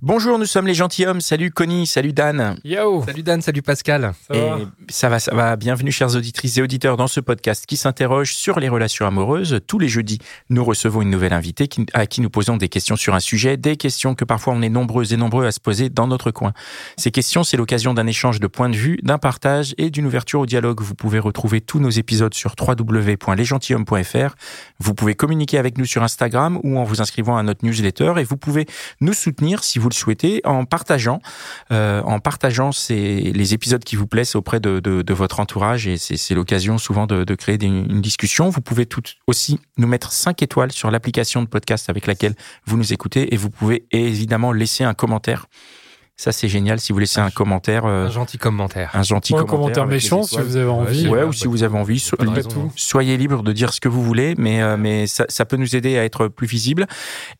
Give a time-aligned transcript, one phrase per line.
[0.00, 1.20] Bonjour, nous sommes les gentilshommes.
[1.20, 2.56] Salut Connie, salut Dan.
[2.62, 4.12] Yo Salut Dan, salut Pascal.
[4.28, 5.56] Ça et va ça va, ça va.
[5.56, 9.58] Bienvenue, chères auditrices et auditeurs, dans ce podcast qui s'interroge sur les relations amoureuses.
[9.66, 10.18] Tous les jeudis,
[10.50, 13.56] nous recevons une nouvelle invitée qui- à qui nous posons des questions sur un sujet,
[13.56, 16.52] des questions que parfois on est nombreux et nombreux à se poser dans notre coin.
[16.96, 20.38] Ces questions, c'est l'occasion d'un échange de points de vue, d'un partage et d'une ouverture
[20.40, 20.80] au dialogue.
[20.80, 24.36] Vous pouvez retrouver tous nos épisodes sur www.lesgentilhommes.fr.
[24.78, 28.22] Vous pouvez communiquer avec nous sur Instagram ou en vous inscrivant à notre newsletter et
[28.24, 28.66] vous pouvez
[29.00, 31.20] nous soutenir si vous le souhaitez en partageant,
[31.72, 35.96] euh, en partageant ces, les épisodes qui vous plaisent auprès de, de, votre entourage et
[35.96, 38.50] c'est l'occasion souvent de, de créer une discussion.
[38.50, 42.34] Vous pouvez tout aussi nous mettre 5 étoiles sur l'application de podcast avec laquelle
[42.66, 45.46] vous nous écoutez et vous pouvez évidemment laisser un commentaire.
[46.20, 48.90] Ça c'est génial si vous laissez un commentaire, euh, Un gentil commentaire.
[48.92, 49.58] un gentil Ou un commentaire.
[49.60, 51.06] commentaire méchant si vous avez envie.
[51.06, 52.72] Ouais, Ouais, ou si vous avez envie, so- raison, tout.
[52.74, 55.76] soyez libre de dire ce que vous voulez, mais, euh, mais ça, ça peut nous
[55.76, 56.88] aider à être plus visible.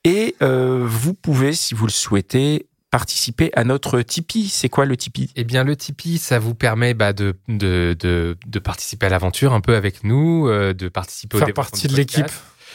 [0.04, 4.48] Et euh, vous pouvez, si vous le souhaitez, participer à notre Tipeee.
[4.48, 5.28] C'est quoi le Tipeee?
[5.34, 9.52] Eh bien, le Tipeee, ça vous permet bah, de, de, de, de participer à l'aventure
[9.54, 12.26] un peu avec nous, euh, de participer au Faire développement partie de l'équipe.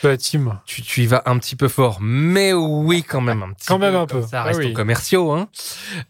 [0.07, 0.59] De la team.
[0.65, 3.79] Tu, tu y vas un petit peu fort, mais oui, quand même un petit Quand
[3.79, 3.85] peu.
[3.85, 4.21] même un peu.
[4.21, 4.73] Ça Ah reste oui.
[4.73, 5.47] commerciaux, hein.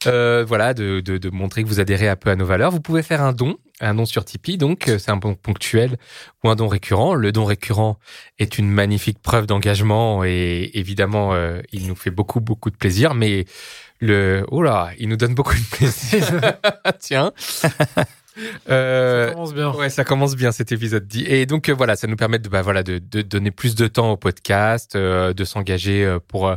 [0.08, 2.72] Euh, voilà, de, de, de montrer que vous adhérez un peu à nos valeurs.
[2.72, 5.98] Vous pouvez faire un don, un don sur Tipeee, donc euh, c'est un don ponctuel
[6.44, 7.14] ou un don récurrent.
[7.16, 7.98] Le don récurrent
[8.40, 13.14] est une magnifique preuve d'engagement et évidemment, euh, il nous fait beaucoup, beaucoup de plaisir,
[13.14, 13.46] mais
[14.00, 16.26] le, oh là, il nous donne beaucoup de plaisir.
[17.00, 17.32] Tiens.
[18.70, 19.72] Euh, Ça commence bien.
[19.74, 21.26] Ouais, ça commence bien cet épisode dit.
[21.28, 23.88] Et donc euh, voilà, ça nous permet de bah, voilà de, de donner plus de
[23.88, 26.56] temps au podcast, euh, de s'engager pour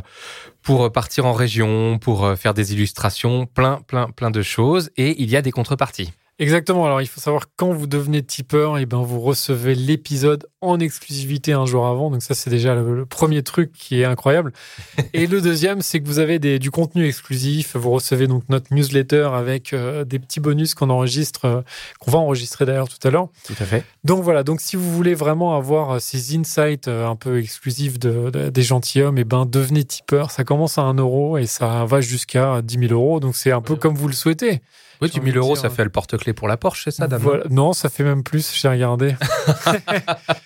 [0.61, 4.89] pour partir en région, pour faire des illustrations, plein plein plein de choses.
[4.97, 6.11] Et il y a des contreparties.
[6.39, 6.85] Exactement.
[6.85, 11.53] Alors, il faut savoir quand vous devenez tipeur, et ben vous recevez l'épisode en exclusivité
[11.53, 12.11] un jour avant.
[12.11, 14.53] Donc ça, c'est déjà le, le premier truc qui est incroyable.
[15.13, 17.75] et le deuxième, c'est que vous avez des, du contenu exclusif.
[17.75, 21.61] Vous recevez donc notre newsletter avec euh, des petits bonus qu'on enregistre, euh,
[21.99, 23.29] qu'on va enregistrer d'ailleurs tout à l'heure.
[23.45, 23.83] Tout à fait.
[24.03, 27.97] Donc voilà, donc si vous voulez vraiment avoir euh, ces insights euh, un peu exclusifs
[27.97, 30.29] de, de- des gentilshommes, et ben devenez tipeur.
[30.29, 33.19] Ça commence à 1 euro et ça va jusqu'à 10 000 euros.
[33.19, 34.61] Donc c'est un peu comme vous le souhaitez.
[35.01, 36.57] Oui, J'ai 10 000 envie de euros, dire, ça euh, fait le porte-clés pour la
[36.57, 37.43] Porsche, c'est ça, Voilà.
[37.49, 39.15] Non, ça fait même plus, j'ai regardé.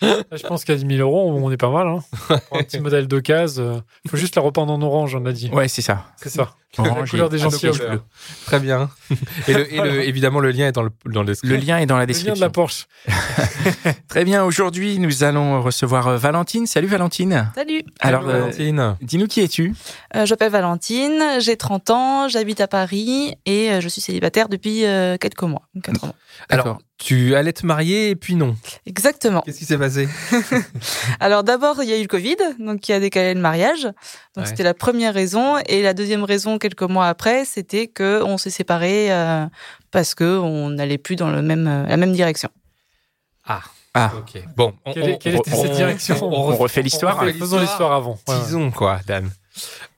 [0.01, 1.87] Je pense qu'à 10 000 euros, on est pas mal.
[1.87, 1.99] Hein.
[2.49, 5.49] Pour un petit modèle d'occasion, il faut juste la repeindre en orange, on a dit.
[5.51, 6.05] Ouais, c'est ça.
[6.17, 6.53] C'est ça.
[6.77, 8.01] Orange la couleur des couleurs.
[8.45, 8.89] Très bien.
[9.49, 11.33] Et, le, et le- évidemment, le lien est dans le dans le.
[11.43, 12.33] Le lien est dans la Le lien description.
[12.35, 12.87] de la Porsche.
[14.07, 14.45] Très bien.
[14.45, 16.65] Aujourd'hui, nous allons recevoir euh, Valentine.
[16.67, 17.51] Salut Valentine.
[17.55, 18.95] Salut, Alors, Salut, euh, Valentine.
[19.01, 19.73] dis-nous qui es-tu
[20.15, 24.40] Euh, je m'appelle Valentine, j'ai 30 ans, j'habite à Paris et euh, je suis célibataire
[24.49, 25.63] depuis euh, quelques mois.
[25.83, 26.15] quatre mois.
[26.49, 28.55] Alors, tu allais te marier et puis non.
[28.85, 29.41] Exactement.
[29.41, 30.07] Qu'est-ce qui s'est passé
[31.19, 33.83] Alors d'abord, il y a eu le Covid, donc qui a décalé le mariage.
[33.83, 33.93] Donc
[34.37, 34.45] Ouais.
[34.45, 35.57] c'était la première raison.
[35.67, 39.45] Et la deuxième raison, quelques mois après, c'était que on s'est séparés euh,
[39.91, 42.49] parce que on n'allait plus dans le même, euh, la même direction.
[43.45, 43.61] Ah.
[43.93, 44.11] Ah.
[44.17, 44.41] Ok.
[44.55, 44.73] Bon.
[44.85, 47.21] on- Quelle, est- on- quelle était on- cette direction On refait l'histoire.
[47.25, 48.17] Faisons l'histoire avant.
[48.27, 48.35] Ouais.
[48.45, 49.29] Disons quoi, Dan.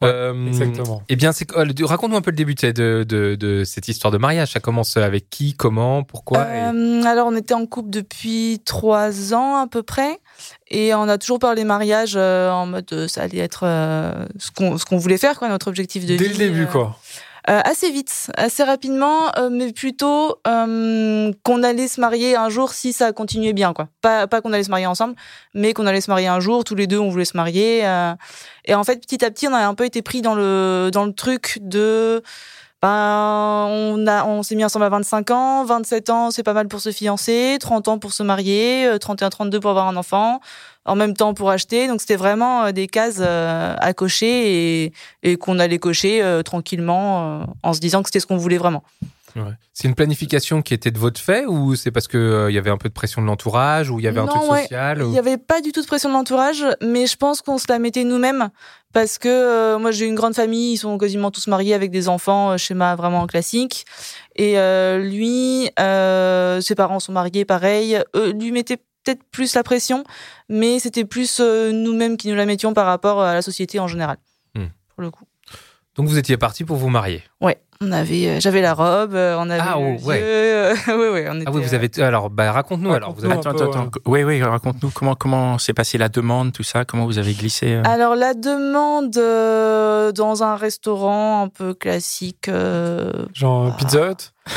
[0.02, 1.04] Ouais, Euh, Exactement.
[1.10, 4.12] Eh bien, c'est euh, raconte-nous un peu le début de, de, de, de cette histoire
[4.12, 4.52] de mariage.
[4.52, 9.34] Ça commence avec qui, comment, pourquoi et- Euh, alors on était en couple depuis trois
[9.34, 10.20] ans à peu près.
[10.70, 14.98] Et on a toujours parlé mariage euh, en mode ça allait être euh, ce qu'on
[14.98, 16.30] voulait faire, quoi, notre objectif de Dès vie.
[16.30, 16.98] le début, euh, quoi.
[17.50, 22.72] Euh, assez vite, assez rapidement, euh, mais plutôt euh, qu'on allait se marier un jour
[22.72, 23.90] si ça continuait bien, quoi.
[24.02, 25.16] Pas, pas qu'on allait se marier ensemble,
[25.54, 26.64] mais qu'on allait se marier un jour.
[26.64, 27.80] Tous les deux, on voulait se marier.
[28.66, 31.06] et en fait, petit à petit, on a un peu été pris dans le dans
[31.06, 32.24] le truc de.
[32.84, 36.82] Ben, on on s'est mis ensemble à 25 ans, 27 ans, c'est pas mal pour
[36.82, 40.42] se fiancer, 30 ans pour se marier, euh, 31, 32 pour avoir un enfant,
[40.84, 41.88] en même temps pour acheter.
[41.88, 44.94] Donc c'était vraiment euh, des cases euh, à cocher et,
[45.24, 48.58] et qu'on allait cocher euh, tranquillement euh, en se disant que c'était ce qu'on voulait
[48.58, 48.84] vraiment.
[49.36, 49.54] Ouais.
[49.74, 52.70] C'est une planification qui était de votre fait ou c'est parce que euh, y avait
[52.70, 54.62] un peu de pression de l'entourage ou il y avait un truc ouais.
[54.62, 57.42] social Il ou- n'y avait pas du tout de pression de l'entourage, mais je pense
[57.42, 58.50] qu'on se la mettait nous-mêmes
[58.94, 62.10] parce que euh, moi j'ai une grande famille, ils sont quasiment tous mariés avec des
[62.10, 63.86] enfants, euh, schéma vraiment classique.
[64.36, 68.00] Et euh, lui, ses parents sont mariés, pareil.
[68.16, 70.04] Eux, lui mettait peut-être plus la pression,
[70.48, 74.18] mais c'était plus nous-mêmes qui nous la mettions par rapport à la société en général.
[74.56, 74.68] Hmm.
[74.96, 75.26] Pour le coup.
[75.96, 77.22] Donc vous étiez parti pour vous marier.
[77.42, 80.20] Ouais, on avait, euh, j'avais la robe, euh, on avait Ah, oh, ouais.
[80.22, 81.90] euh, ouais, ouais, on Ah oui, était, vous avez.
[82.02, 82.94] Alors, bah, raconte-nous.
[82.94, 83.34] Alors, vous avez.
[83.36, 83.90] Attends, attends, attends.
[84.06, 87.74] Oui, oui, raconte-nous comment comment s'est passée la demande, tout ça, comment vous avez glissé.
[87.74, 93.76] euh Alors la demande euh, dans un restaurant un peu classique, euh, Genre Ah.
[93.78, 94.30] Pizza Hut?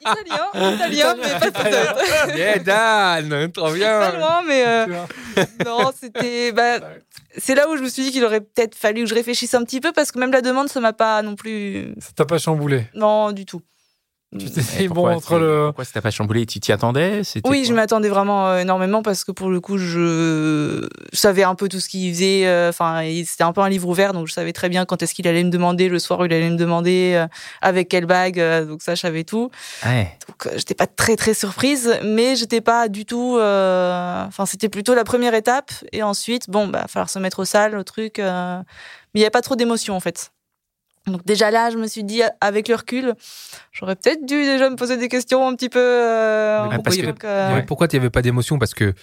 [0.00, 2.36] Italien, italien, mais pas peut-être.
[2.36, 2.58] Yeah,
[3.28, 4.86] Dan Trop bien Pas loin, mais euh,
[5.64, 6.52] non, c'était.
[6.52, 6.78] Bah,
[7.36, 9.64] c'est là où je me suis dit qu'il aurait peut-être fallu que je réfléchisse un
[9.64, 11.83] petit peu parce que même la demande, ça m'a pas non plus.
[11.98, 13.62] Ça t'a pas chamboulé Non, du tout.
[14.36, 15.66] Tu t'es Et dit, bon, pourquoi entre c'est- le.
[15.68, 17.22] Pourquoi ça t'a pas chamboulé Tu t'y attendais?
[17.22, 21.44] C'était Oui, je m'attendais vraiment euh, énormément parce que pour le coup, je, je savais
[21.44, 22.44] un peu tout ce qu'il faisait.
[22.48, 25.14] euh, Enfin, c'était un peu un livre ouvert, donc je savais très bien quand est-ce
[25.14, 27.28] qu'il allait me demander le soir où il allait me demander euh,
[27.60, 28.40] avec quelle bague.
[28.40, 29.52] euh, donc ça, je savais tout.
[29.86, 30.10] Ouais.
[30.26, 33.36] Donc euh, j'étais pas très très surprise, mais j'étais pas du tout.
[33.38, 37.44] euh, Enfin, c'était plutôt la première étape, et ensuite, bon, bah, falloir se mettre au
[37.44, 38.18] sale, au truc.
[38.18, 38.58] euh,
[39.14, 40.32] Mais il y a pas trop d'émotion en fait.
[41.06, 43.14] Donc déjà là, je me suis dit, avec le recul,
[43.72, 45.78] j'aurais peut-être dû déjà me poser des questions un petit peu.
[45.80, 48.58] euh, pourquoi il avait- euh, Pourquoi tu n'y avais pas d'émotion?
[48.58, 48.94] Parce que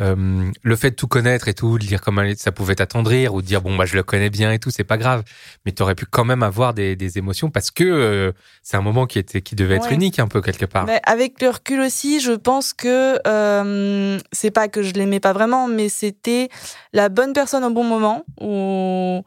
[0.00, 3.42] euh, le fait de tout connaître et tout, de dire comment ça pouvait t'attendrir ou
[3.42, 5.24] de dire bon, bah, je le connais bien et tout, c'est pas grave.
[5.66, 8.30] Mais tu aurais pu quand même avoir des, des émotions parce que euh,
[8.62, 10.84] c'est un moment qui, était, qui devait être unique un peu quelque part.
[10.86, 15.32] Mais avec le recul aussi, je pense que euh, c'est pas que je l'aimais pas
[15.32, 16.48] vraiment, mais c'était
[16.92, 18.24] la bonne personne au bon moment.
[18.40, 19.24] Ou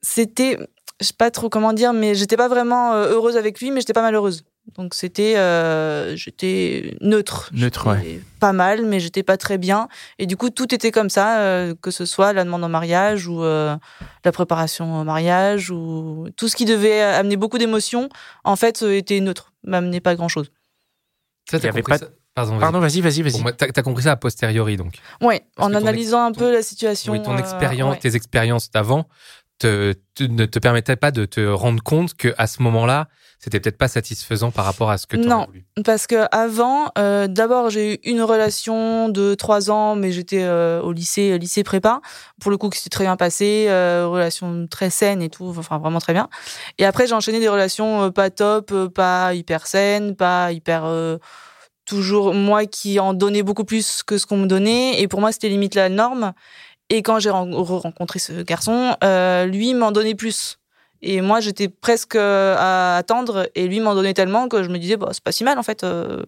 [0.00, 0.56] c'était,
[1.00, 3.80] je sais pas trop comment dire, mais j'étais pas vraiment euh, heureuse avec lui, mais
[3.80, 4.44] j'étais pas malheureuse.
[4.76, 7.50] Donc c'était, euh, j'étais neutre.
[7.52, 9.88] Neutre, J'étais Pas mal, mais j'étais pas très bien.
[10.18, 13.26] Et du coup, tout était comme ça, euh, que ce soit la demande en mariage
[13.26, 13.74] ou euh,
[14.24, 18.08] la préparation au mariage ou tout ce qui devait amener beaucoup d'émotions,
[18.44, 20.52] en fait, était neutre, m'amenait pas grand chose.
[21.50, 22.06] Ça, compris pas- ça?
[22.32, 22.60] Pardon, vas-y.
[22.60, 23.42] Pardon, vas-y, vas-y, vas-y.
[23.42, 24.94] Bon, t'as, t'as compris ça a posteriori donc.
[25.20, 27.12] Ouais, Parce en analysant un ton- peu la situation.
[27.12, 27.98] Oui, ton euh, expérience, ouais.
[28.00, 29.06] tes expériences d'avant
[29.60, 33.08] te, te- ne te permettaient pas de te rendre compte que à ce moment-là,
[33.38, 35.46] c'était peut-être pas satisfaisant par rapport à ce que tu Non.
[35.46, 35.64] voulu.
[35.84, 40.82] Parce que avant, euh, d'abord j'ai eu une relation de trois ans, mais j'étais euh,
[40.82, 42.00] au lycée, lycée prépa.
[42.40, 45.78] Pour le coup, qui s'est très bien passé, euh, relation très saine et tout, enfin
[45.78, 46.28] vraiment très bien.
[46.78, 50.84] Et après, j'ai enchaîné des relations euh, pas top, euh, pas hyper saines, pas hyper
[50.84, 51.16] euh,
[51.86, 55.00] toujours moi qui en donnais beaucoup plus que ce qu'on me donnait.
[55.00, 56.32] Et pour moi, c'était limite la norme.
[56.90, 60.58] Et quand j'ai ren- rencontré ce garçon, euh, lui m'en donnait plus.
[61.02, 64.78] Et moi, j'étais presque euh, à attendre, et lui m'en donnait tellement que je me
[64.78, 65.82] disais, bah, c'est pas si mal en fait.
[65.84, 66.24] euh,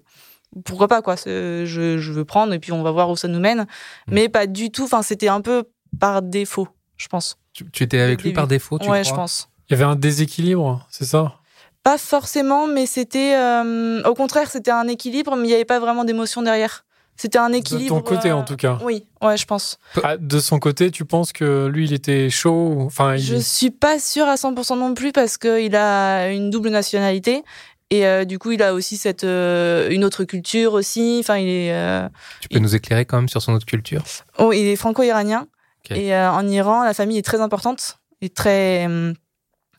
[0.65, 3.41] pourquoi pas quoi je, je veux prendre et puis on va voir où ça nous
[3.41, 3.67] mène.
[4.11, 4.85] Mais pas du tout.
[4.85, 5.65] Enfin, c'était un peu
[5.99, 6.69] par défaut,
[6.99, 7.39] je pense.
[7.55, 8.35] Tu, tu étais avec lui début.
[8.35, 9.49] par défaut, tu ouais, crois je pense.
[9.69, 11.35] Il y avait un déséquilibre, c'est ça?
[11.83, 13.35] Pas forcément, mais c'était.
[13.35, 16.85] euh, au contraire, c'était un équilibre, mais il n'y avait pas vraiment d'émotion derrière.
[17.23, 17.95] C'était un De équilibre.
[17.95, 18.79] ton côté, euh, en tout cas.
[18.83, 19.79] Oui, ouais, je pense.
[20.03, 23.23] Ah, de son côté, tu penses que lui, il était chaud Enfin, il...
[23.23, 27.45] Je suis pas sûre à 100% non plus parce qu'il a une double nationalité.
[27.91, 31.19] Et euh, du coup, il a aussi cette euh, une autre culture aussi.
[31.21, 32.09] Enfin, il est euh,
[32.41, 34.03] Tu peux nous éclairer quand même sur son autre culture?
[34.39, 35.47] Oh, il est franco-iranien.
[35.91, 38.89] Et euh, en Iran, la famille est très importante et très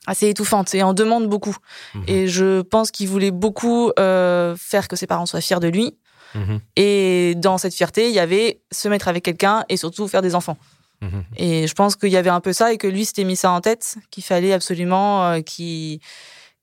[0.05, 1.55] assez étouffante et en demande beaucoup.
[1.95, 2.03] Mhm.
[2.07, 5.97] Et je pense qu'il voulait beaucoup euh, faire que ses parents soient fiers de lui.
[6.35, 6.59] Mhm.
[6.75, 10.35] Et dans cette fierté, il y avait se mettre avec quelqu'un et surtout faire des
[10.35, 10.57] enfants.
[11.01, 11.24] Mhm.
[11.38, 13.51] Et je pense qu'il y avait un peu ça et que lui s'était mis ça
[13.51, 16.00] en tête, qu'il fallait absolument euh, qu'il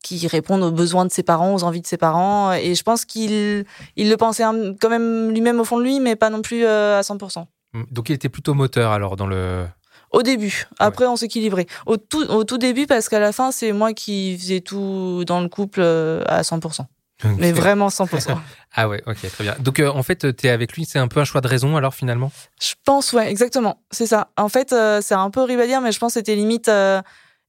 [0.03, 2.53] qu'il réponde aux besoins de ses parents, aux envies de ses parents.
[2.53, 3.65] Et je pense qu'il
[3.97, 4.45] il le pensait
[4.81, 7.45] quand même lui-même au fond de lui, mais pas non plus euh, à 100%.
[7.91, 9.67] Donc il était plutôt moteur alors dans le.
[10.11, 10.67] Au début.
[10.81, 11.67] Après, on s'équilibrait.
[11.87, 15.41] Au tout, au tout début, parce qu'à la fin, c'est moi qui faisais tout dans
[15.41, 16.85] le couple euh, à 100%.
[17.25, 18.37] Mais vraiment 100%.
[18.73, 19.57] Ah ouais, ok, très bien.
[19.59, 21.77] Donc euh, en fait, tu es avec lui, c'est un peu un choix de raison
[21.77, 22.31] alors finalement?
[22.63, 23.83] Je pense, ouais, exactement.
[23.91, 24.31] C'est ça.
[24.37, 26.69] En fait, euh, c'est un peu horrible à dire, mais je pense que c'était limite,
[26.69, 27.03] euh,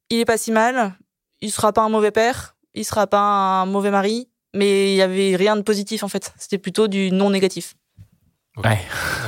[0.09, 0.95] il est pas si mal,
[1.41, 5.01] il sera pas un mauvais père, il sera pas un mauvais mari, mais il y
[5.03, 6.33] avait rien de positif en fait.
[6.39, 7.75] C'était plutôt du non négatif.
[8.57, 8.79] Ouais.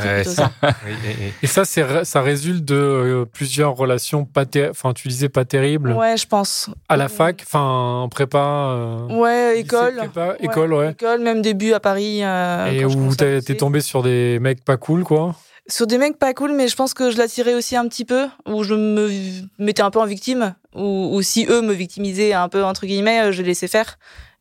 [0.03, 0.51] Ouais, ça.
[0.63, 0.93] Oui.
[1.41, 5.45] Et ça, c'est ça résulte de euh, plusieurs relations pas ter- enfin tu disais pas
[5.45, 6.69] terribles Ouais, je pense.
[6.89, 7.61] à la fac, enfin
[8.01, 8.37] en prépa.
[8.37, 9.95] euh, Ouais, lycée, école.
[9.95, 10.91] prépa, école, ouais.
[10.91, 12.19] École, même début à Paris.
[12.21, 15.35] euh, Et où t'es tombé sur des mecs pas cool, quoi.
[15.69, 18.27] Sur des mecs pas cool, mais je pense que je l'attirais aussi un petit peu,
[18.45, 19.09] où je me
[19.57, 23.31] mettais un peu en victime, ou, ou si eux me victimisaient un peu, entre guillemets,
[23.31, 23.97] je les laissais faire.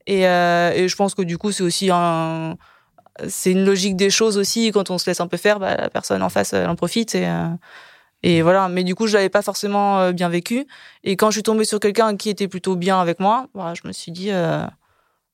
[0.09, 2.57] Et, euh, et je pense que du coup, c'est aussi un.
[3.28, 5.90] C'est une logique des choses aussi, quand on se laisse un peu faire, bah, la
[5.90, 7.14] personne en face, elle en profite.
[7.14, 7.49] Et, euh,
[8.23, 8.69] et voilà.
[8.69, 10.66] Mais du coup, je l'avais pas forcément euh, bien vécu.
[11.04, 13.87] Et quand je suis tombée sur quelqu'un qui était plutôt bien avec moi, voilà, je
[13.87, 14.64] me suis dit, euh,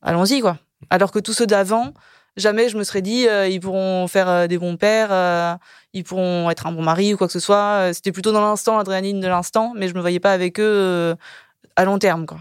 [0.02, 0.58] allons-y, quoi.
[0.90, 1.92] Alors que tous ceux d'avant,
[2.36, 5.58] jamais je me serais dit euh, ils pourront faire euh, des bons pères,
[5.92, 7.92] ils pourront être un bon mari ou quoi que ce soit.
[7.94, 11.16] C'était plutôt dans l'instant, l'adrénaline de l'instant, mais je me voyais pas avec eux
[11.76, 12.38] à long terme, quoi.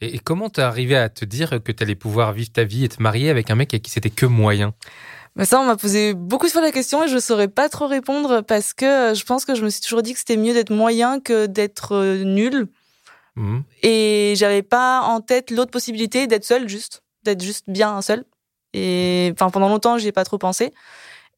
[0.00, 2.88] Et, et comment t'es arrivé à te dire que t'allais pouvoir vivre ta vie et
[2.88, 4.74] te marier avec un mec à qui c'était que moyen?
[5.38, 7.86] Mais ça, on m'a posé beaucoup de fois la question et je saurais pas trop
[7.86, 10.52] répondre parce que euh, je pense que je me suis toujours dit que c'était mieux
[10.52, 12.66] d'être moyen que d'être euh, nul.
[13.36, 13.62] Mhm.
[13.84, 18.24] Et j'avais pas en tête l'autre possibilité d'être seule, juste, d'être juste bien seule.
[18.74, 20.72] Et enfin, pendant longtemps, j'y ai pas trop pensé.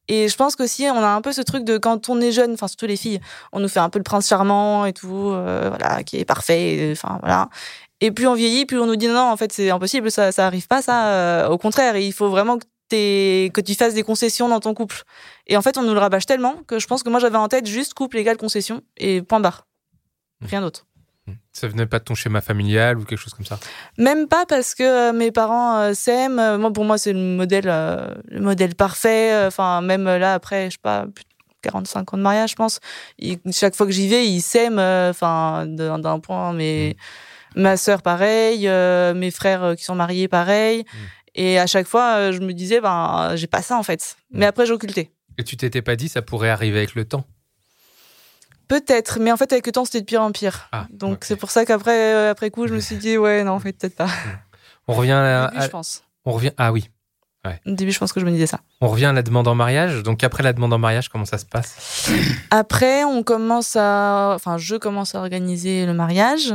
[0.07, 2.53] Et je pense qu'aussi, on a un peu ce truc de quand on est jeune,
[2.53, 3.21] enfin, surtout les filles,
[3.53, 6.89] on nous fait un peu le prince charmant et tout, euh, voilà, qui est parfait,
[6.91, 7.49] enfin, voilà.
[8.01, 10.47] Et plus on vieillit, plus on nous dit non, en fait, c'est impossible, ça, ça
[10.47, 11.07] arrive pas, ça.
[11.13, 15.03] Euh, au contraire, il faut vraiment que, que tu fasses des concessions dans ton couple.
[15.47, 17.47] Et en fait, on nous le rabâche tellement que je pense que moi, j'avais en
[17.47, 19.67] tête juste couple égale concession et point barre.
[20.43, 20.85] Rien d'autre.
[21.53, 23.59] Ça venait pas de ton schéma familial ou quelque chose comme ça?
[23.97, 26.57] Même pas parce que euh, mes parents euh, s'aiment.
[26.57, 29.45] Moi, pour moi, c'est le modèle, le modèle parfait.
[29.45, 31.29] Enfin, même là, après, je sais pas, plus de
[31.61, 32.79] 45 ans de mariage, je pense.
[33.19, 34.79] Ils- chaque fois que j'y vais, ils s'aiment.
[34.79, 36.53] Enfin, d'un d'un point.
[36.53, 36.95] Mais
[37.55, 38.67] ma sœur, pareil.
[38.67, 40.85] euh, mes frères euh, qui sont mariés, pareil.
[41.35, 44.17] Et à chaque fois, euh, je me disais, ben, j'ai pas ça en fait.
[44.31, 45.11] Mais après, j'occultais.
[45.37, 47.25] Et tu t'étais pas dit ça pourrait arriver avec le temps?
[48.67, 50.69] Peut-être, mais en fait, avec le temps, c'était de pire en pire.
[50.71, 53.59] Ah, Donc, c'est pour ça qu'après, après coup, je me suis dit, ouais, non, en
[53.59, 54.07] fait, peut-être pas.
[54.87, 56.03] On revient à, à- je pense.
[56.25, 56.89] on revient ah oui
[57.43, 58.59] Au début, je pense que je me disais ça.
[58.81, 61.37] on revient à la demande en mariage donc après la demande en mariage comment ça
[61.39, 62.07] se passe?
[62.51, 66.53] Après, on commence à, enfin, je commence à organiser le mariage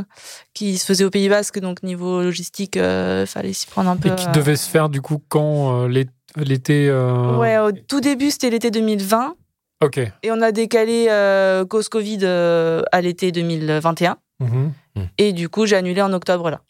[0.54, 4.10] qui se faisait au Pays Basque, donc niveau logistique, euh, fallait s'y prendre un peu.
[4.10, 6.88] Et qui euh, devait se faire du coup quand euh, l'é- l'été.
[6.88, 9.34] euh, Ouais, au tout début, c'était l'été 2020,
[9.82, 9.98] Ok.
[9.98, 14.72] et on a décalé euh, cause Covid euh, à l'été 2021, Mhm.
[15.18, 16.60] et du coup, j'ai annulé en octobre là.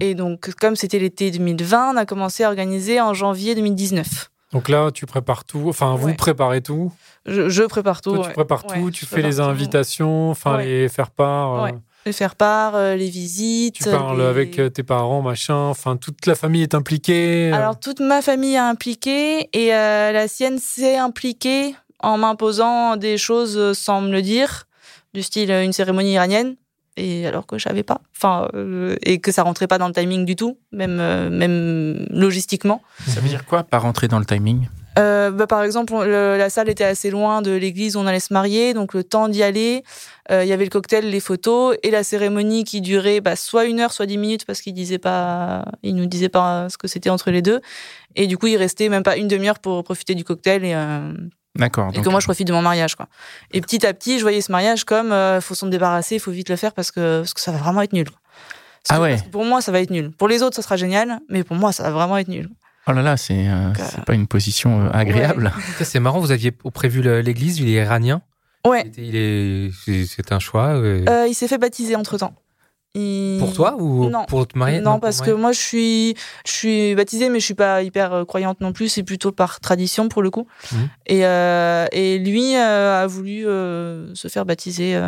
[0.00, 4.30] Et donc, comme c'était l'été 2020, on a commencé à organiser en janvier 2019.
[4.52, 5.66] Donc là, tu prépares tout.
[5.68, 6.14] Enfin, vous Ouais.
[6.14, 6.90] préparez tout.
[7.26, 8.14] Je, je prépare tout.
[8.16, 8.90] Toi, tu prépares tout.
[8.90, 10.64] Tu fais les invitations, enfin Ouais.
[10.64, 11.64] les faire part.
[11.64, 11.70] euh.
[12.06, 13.74] Les faire part, euh, les visites.
[13.74, 15.54] Tu parles les- avec euh, tes parents, machin.
[15.66, 17.50] Enfin, toute la famille est impliquée.
[17.52, 17.54] euh.
[17.54, 23.18] Alors, toute ma famille est impliquée et euh, la sienne s'est impliquée en m'imposant des
[23.18, 24.64] choses euh, sans me le dire,
[25.12, 26.56] du style euh, une cérémonie iranienne,
[27.00, 28.00] et alors que je savais pas.
[28.16, 32.06] Enfin, euh, et que ça rentrait pas dans le timing du tout, même, euh, même
[32.10, 32.82] logistiquement.
[33.06, 34.68] Ça veut dire quoi, pas rentrer dans le timing?
[34.98, 38.06] Euh, bah, par exemple, on- le- la salle était assez loin de l'église où on
[38.06, 39.84] allait se marier, donc le temps d'y aller,
[40.32, 43.66] euh, il y avait le cocktail, les photos et la cérémonie qui durait bah, soit
[43.66, 46.88] une heure, soit dix minutes parce qu'il disait pas, il nous disait pas ce que
[46.88, 47.60] c'était entre les deux.
[48.16, 51.12] Et du coup, il restait même pas une demi-heure pour profiter du cocktail et, euh,
[51.58, 51.90] D'accord.
[51.90, 53.06] et donc- que moi je profite de mon mariage, quoi.
[53.52, 56.48] Et petit à petit, je voyais ce mariage comme euh, faut s'en débarrasser, faut vite
[56.48, 58.06] le faire parce que parce que ça va vraiment être nul.
[58.88, 59.10] Ah que- ouais.
[59.10, 60.10] parce que Pour moi, ça va être nul.
[60.12, 62.48] Pour les autres, ça sera génial, mais pour moi, ça va vraiment être nul.
[62.86, 65.52] Oh là là, c'est euh, euh, c'est pas une position euh, agréable.
[65.78, 68.22] Ça, c'est marrant vous aviez prévu l'église il est iranien
[68.66, 68.90] Ouais.
[68.96, 69.72] Il il
[70.06, 72.34] c'est- un choix Euh, il s'est fait baptiser entre temps.
[72.94, 74.24] Pour toi ou non.
[74.26, 74.80] pour te marier?
[74.80, 78.24] Non, parce que moi, je suis, je suis baptisée, mais je suis pas hyper euh,
[78.24, 78.88] croyante non plus.
[78.88, 80.46] C'est plutôt par tradition pour le coup.
[80.72, 80.88] Mhm.
[81.06, 83.42] Et, euh, et lui euh, a voulu
[84.14, 85.00] se faire baptiser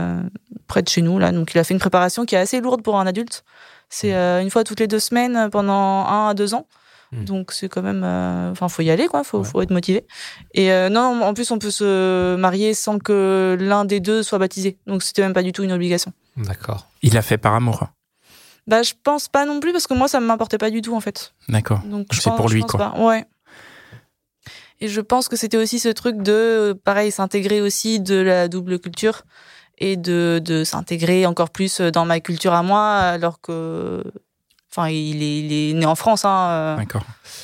[0.68, 1.32] près de chez nous là.
[1.32, 3.44] Donc, il a fait une préparation qui est assez lourde pour un adulte.
[3.90, 6.66] C'est euh, une fois toutes les deux semaines pendant un à deux ans.
[7.12, 7.24] Mhm.
[7.26, 8.04] Donc c'est quand même,
[8.52, 9.44] enfin faut y aller quoi, faut, Ouais.
[9.44, 10.06] faut être motivé.
[10.54, 14.78] Et non, en plus on peut se marier sans que l'un des deux soit baptisé.
[14.86, 16.12] Donc c'était même pas du tout une obligation.
[16.36, 17.86] D'accord Il l'a fait par amour.
[18.66, 20.94] Bah, je pense pas non plus parce que moi, ça ne m'importait pas du tout
[20.94, 21.34] en fait.
[21.48, 21.80] D'accord.
[21.80, 22.90] Donc, je C'est pour je lui, pense quoi.
[22.92, 23.00] pas.
[23.00, 23.24] Ouais.
[24.80, 28.78] Et je pense que c'était aussi ce truc de, pareil, s'intégrer aussi de la double
[28.80, 29.22] culture
[29.78, 34.02] et de, de s'intégrer encore plus dans ma culture à moi, alors que,
[34.74, 36.48] enfin, il est, il est né en France, hein.
[36.50, 37.02] euh, D'accord.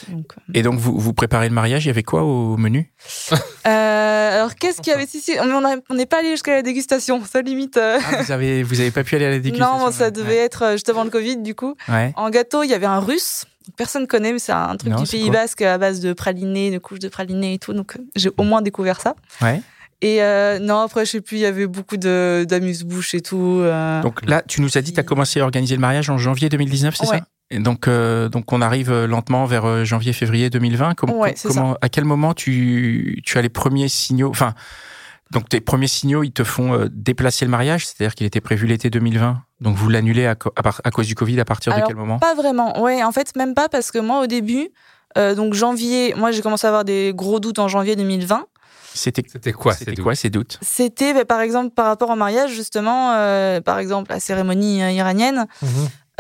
[0.08, 0.52] donc, euh.
[0.54, 2.90] Et donc, vous, vous préparez le mariage, il y avait quoi au menu?
[3.66, 5.06] Euh, alors, qu'est-ce qu'il y avait?
[5.06, 7.76] Si, si, on n'est pas allé jusqu'à la dégustation, ça limite.
[7.76, 7.99] euh.
[8.04, 10.11] ah, Vous avez, vous avez pas pu aller à la dégustation non, ça ouais.
[10.11, 11.75] devait être juste avant le Covid, du coup.
[11.88, 12.12] Ouais.
[12.16, 13.44] En gâteau, il y avait un russe.
[13.76, 16.78] Personne connaît, mais c'est un truc Non, du Pays Basque à base de pralinés, de
[16.78, 17.75] couches de pralinés et tout.
[17.75, 19.14] Donc, j'ai au moins découvert ça.
[19.42, 19.61] Ouais.
[20.00, 23.59] Et euh, non, après, je sais plus, il y avait beaucoup d'amuse-bouche et tout.
[23.62, 24.00] euh.
[24.02, 26.19] Donc là, tu nous as dit que tu as commencé à organiser le mariage en
[26.19, 27.19] janvier 2019, c'est Ouais.
[27.19, 27.25] ça?
[27.50, 30.95] Et donc, euh, donc, on arrive lentement vers janvier-février 2020.
[30.95, 34.28] Com- Ouais, comment, à quel moment tu, tu as les premiers signaux?
[34.28, 34.52] Enfin,
[35.31, 38.90] donc tes premiers signaux, ils te font déplacer le mariage, c'est-à-dire qu'il était prévu l'été
[38.90, 39.43] 2020.
[39.62, 40.37] Donc vous l'annulez à,
[40.85, 42.19] à, cause du Covid à partir Alors, de quel moment?
[42.19, 42.81] Pas vraiment.
[42.83, 44.69] Ouais, en fait, même pas parce que moi, au début,
[45.17, 48.45] donc janvier, moi, j'ai commencé à avoir des gros doutes en janvier 2020.
[48.95, 52.16] C'était c'était quoi c'était ces quoi ces doutes C'était, bah, par exemple, par rapport au
[52.16, 55.47] mariage, justement, euh, par exemple, la cérémonie euh, iranienne.
[55.62, 55.68] Mhm.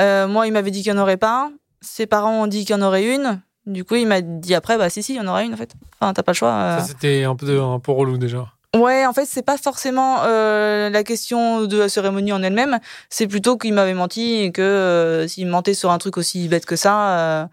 [0.00, 1.50] Euh, moi, il m'avait dit qu'il n'y en aurait pas.
[1.80, 3.40] Ses parents ont dit qu'il y en aurait une.
[3.66, 5.56] Du coup, il m'a dit après, bah si, si, il y en aura une en
[5.56, 5.72] fait.
[6.00, 6.50] Enfin, t'as pas le choix.
[6.52, 6.78] euh.
[6.80, 8.46] Ça, c'était un peu, de- un peu relou déjà.
[8.76, 12.78] Ouais, en fait, c'est pas forcément euh, la question de la cérémonie en elle-même.
[13.08, 16.66] C'est plutôt qu'il m'avait menti et que euh, s'il mentait sur un truc aussi bête
[16.66, 17.46] que ça, euh,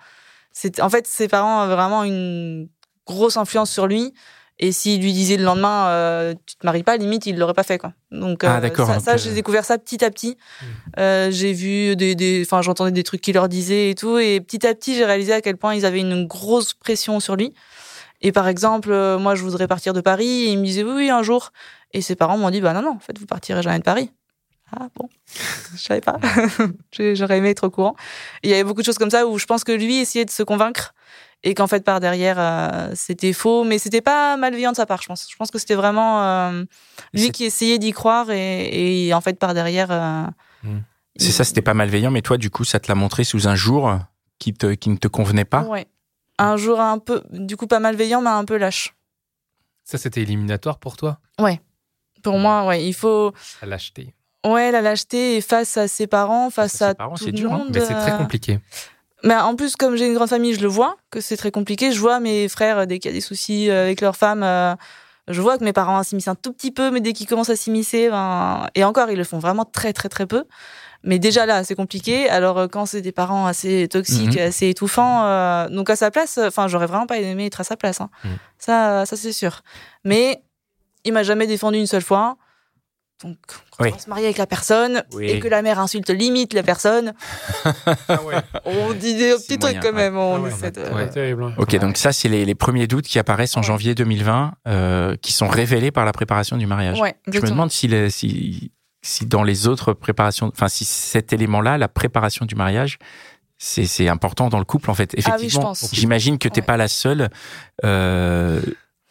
[0.51, 2.67] c'est en fait ses parents avaient vraiment une
[3.07, 4.13] grosse influence sur lui.
[4.57, 7.63] Et s'il lui disait le lendemain, euh, tu te maries pas, limite, il l'aurait pas
[7.63, 7.91] fait quoi.
[8.11, 10.37] Donc Ah, euh, d'accord, ça, ça, euh, j'ai découvert ça petit à petit.
[10.97, 14.65] Euh, j'ai vu des, enfin, j'entendais des trucs qu'il leur disaient et tout, et petit
[14.65, 17.53] à petit, j'ai réalisé à quel point ils avaient une grosse pression sur lui.
[18.21, 20.93] Et par exemple, euh, moi, je voudrais partir de Paris, et il me disait oui,
[20.95, 21.51] oui, un jour.
[21.91, 24.09] Et ses parents m'ont dit bah non, non, en fait, vous partirez jamais de Paris.
[24.75, 25.09] Ah bon,
[25.75, 26.17] je savais pas.
[26.91, 27.95] J'ai- J'aurais aimé être au courant.
[28.41, 30.31] Il y avait beaucoup de choses comme ça où je pense que lui essayait de
[30.31, 30.94] se convaincre
[31.45, 35.01] et qu'en fait par derrière euh, c'était faux, mais c'était pas malveillant de sa part,
[35.01, 35.27] je pense.
[35.31, 36.63] Je pense que c'était vraiment euh,
[37.13, 39.87] lui qui essayait d'y croire et, et en fait par derrière.
[39.91, 40.23] euh,
[40.63, 40.79] Hmm.
[41.17, 43.53] C'est ça, c'était pas malveillant, mais toi, du coup, ça te l'a montré sous un
[43.55, 43.97] jour
[44.39, 45.61] qui, te, qui ne te convenait pas.
[45.61, 45.85] Ouais.
[46.39, 48.95] Un jour un peu, du coup pas malveillant, mais un peu lâche.
[49.85, 51.19] Ça, c'était éliminatoire pour toi?
[52.23, 54.15] Pour moi, ouais, il faut, À l'acheter.
[54.45, 57.31] ouais, la lâcheté et face à ses parents, face à à, ses parents, tout c'est
[57.31, 57.59] le dur, hein.
[57.59, 57.69] monde.
[57.71, 58.59] Mais c'est très euh, compliqué.
[59.25, 61.91] Mais en plus, comme j'ai une grande famille, je le vois que c'est très compliqué.
[61.91, 64.43] Je vois mes frères euh, dès qu'il y a des soucis euh, avec leur femme.
[64.43, 64.75] euh,
[65.27, 67.55] je vois que mes parents s'immiscent un tout petit peu, mais dès qu'ils commencent à
[67.55, 70.43] s'immiscer, ben, et encore, ils le font vraiment très très très peu.
[71.03, 72.29] Mais déjà là, c'est compliqué.
[72.29, 74.47] Alors quand c'est des parents assez toxiques, Mhm.
[74.47, 77.75] assez étouffants, euh, donc à sa place, enfin, j'aurais vraiment pas aimé être à sa
[77.75, 78.01] place.
[78.01, 78.09] hein.
[78.23, 78.37] Mhm.
[78.59, 79.61] Ça, ça c'est sûr.
[80.03, 80.43] Mais
[81.03, 82.37] il m'a jamais défendu une seule fois.
[83.23, 83.91] Donc, quand Oui.
[83.95, 85.27] on se marie avec la personne Oui.
[85.29, 87.13] et que la mère insulte limite la personne,
[88.65, 90.17] on dit des petits trucs quand même.
[90.17, 91.09] On Ah ouais, essaie de- ouais.
[91.09, 91.43] Terrible.
[91.45, 91.53] hein.
[91.57, 93.67] Ok, donc ça, c'est les, les premiers doutes qui apparaissent en Ouais.
[93.67, 96.99] janvier 2020, euh, qui sont révélés par la préparation du mariage.
[96.99, 101.31] Ouais, Je me demande si, les- si, si dans les autres préparations, enfin, si cet
[101.31, 102.97] élément-là, la préparation du mariage,
[103.57, 105.11] c'est c'est important dans le couple, en fait.
[105.13, 106.65] Ah oui, Effectivement, j'imagine que t'es Ouais.
[106.67, 107.29] pas la seule
[107.85, 108.59] euh,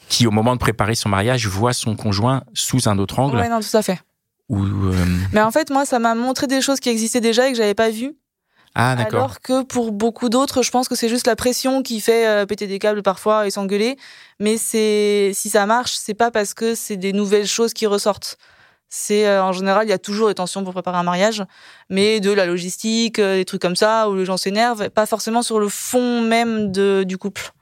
[0.08, 3.36] qui, au moment de préparer son mariage, voit son conjoint sous un autre angle.
[3.36, 4.00] Ouais, non, tout à fait.
[4.48, 4.94] Ou, euh,
[5.32, 7.74] Mais en fait, moi, ça m'a montré des choses qui existaient déjà et que j'avais
[7.74, 8.14] pas vues.
[8.74, 9.20] Ah, d'accord.
[9.20, 12.44] Alors que pour beaucoup d'autres, je pense que c'est juste la pression qui fait euh,
[12.44, 13.96] péter des câbles parfois et s'engueuler.
[14.40, 18.36] Mais c'est si ça marche, c'est pas parce que c'est des nouvelles choses qui ressortent.
[18.88, 21.44] C'est euh, en général, il y a toujours des tensions pour préparer un mariage,
[21.88, 25.60] mais de la logistique, des trucs comme ça où les gens s'énervent, pas forcément sur
[25.60, 27.52] le fond même de, du couple.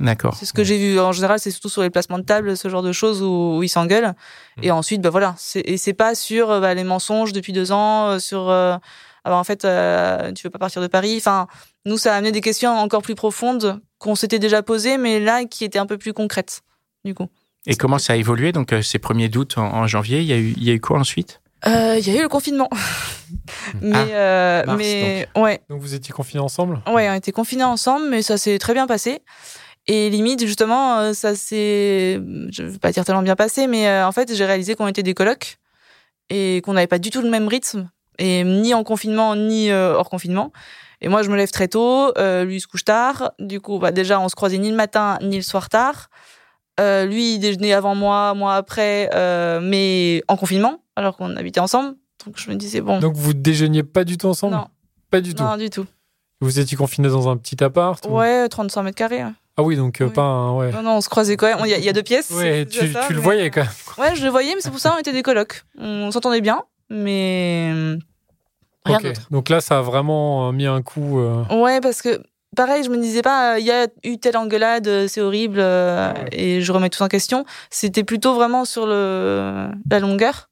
[0.00, 0.34] D'accord.
[0.34, 0.98] C'est ce que j'ai vu.
[0.98, 3.62] En général, c'est surtout sur les placements de table, ce genre de choses où, où
[3.62, 4.14] ils s'engueulent.
[4.62, 5.36] Et ensuite, bah voilà.
[5.54, 8.76] Et c'est pas sur euh, bah, les mensonges depuis deux ans, euh, sur euh,
[9.24, 11.14] ah bah, en fait, euh, tu veux pas partir de Paris.
[11.16, 11.46] Enfin,
[11.86, 15.44] nous, ça a amené des questions encore plus profondes qu'on s'était déjà posées, mais là,
[15.44, 16.62] qui étaient un peu plus concrètes,
[17.04, 17.28] du coup.
[17.66, 20.32] Et comment ça a évolué Donc, euh, ces premiers doutes en, en janvier, il y,
[20.32, 21.40] a eu, il y a eu quoi ensuite?
[21.66, 22.68] Euh, Il y a eu le confinement.
[23.80, 26.80] mais Ah, euh, mars, mais ouais, Donc vous étiez confinés ensemble?
[26.86, 29.22] Ouais, on était confinés ensemble, mais ça s'est très bien passé.
[29.86, 32.18] Et limite, justement, euh, ça s'est,
[32.50, 35.02] je veux pas dire tellement bien passé, mais euh, en fait, j'ai réalisé qu'on était
[35.02, 35.58] des colocs
[36.30, 39.94] et qu'on n'avait pas du tout le même rythme, et ni en confinement ni euh,
[39.94, 40.52] hors confinement.
[41.02, 43.32] Et moi, je me lève très tôt, euh, lui il se couche tard.
[43.38, 46.08] Du coup, bah, déjà, on se croisait ni le matin ni le soir tard.
[46.80, 51.60] Euh, lui, il déjeunait avant moi, moi après, euh, mais en confinement, alors qu'on habitait
[51.60, 51.94] ensemble.
[52.24, 54.54] Donc je me disais bon, Donc vous déjeuniez pas du tout ensemble?
[54.54, 54.66] Non,
[55.10, 55.42] Pas du tout.
[55.44, 55.84] non du tout.
[56.40, 59.22] Vous étiez confinés dans un petit appart ou- Ouais, 35 mètres carrés.
[59.24, 59.30] ouais.
[59.56, 60.12] Ah oui, donc euh, Oui.
[60.12, 60.52] pas un...
[60.56, 61.58] Ouais, Non, non, on se croisait quand même.
[61.64, 62.30] Il y, a- il y a deux pièces.
[62.30, 63.70] ouais tu, déjà ça, tu le voyais quand même.
[63.98, 65.62] Ouais, je le voyais, mais c'est pour ça qu'on était des colocs.
[65.78, 67.96] On s'entendait bien, mais euh,
[68.84, 69.22] rien d'autre.
[69.30, 71.20] Donc là, ça a vraiment euh, mis un coup...
[71.20, 72.20] euh, Ouais, parce que
[72.56, 76.60] pareil, je me disais pas, il y a eu telle engueulade, c'est horrible, euh, et
[76.60, 77.44] je remets tout en question.
[77.70, 80.48] C'était plutôt vraiment sur le la longueur.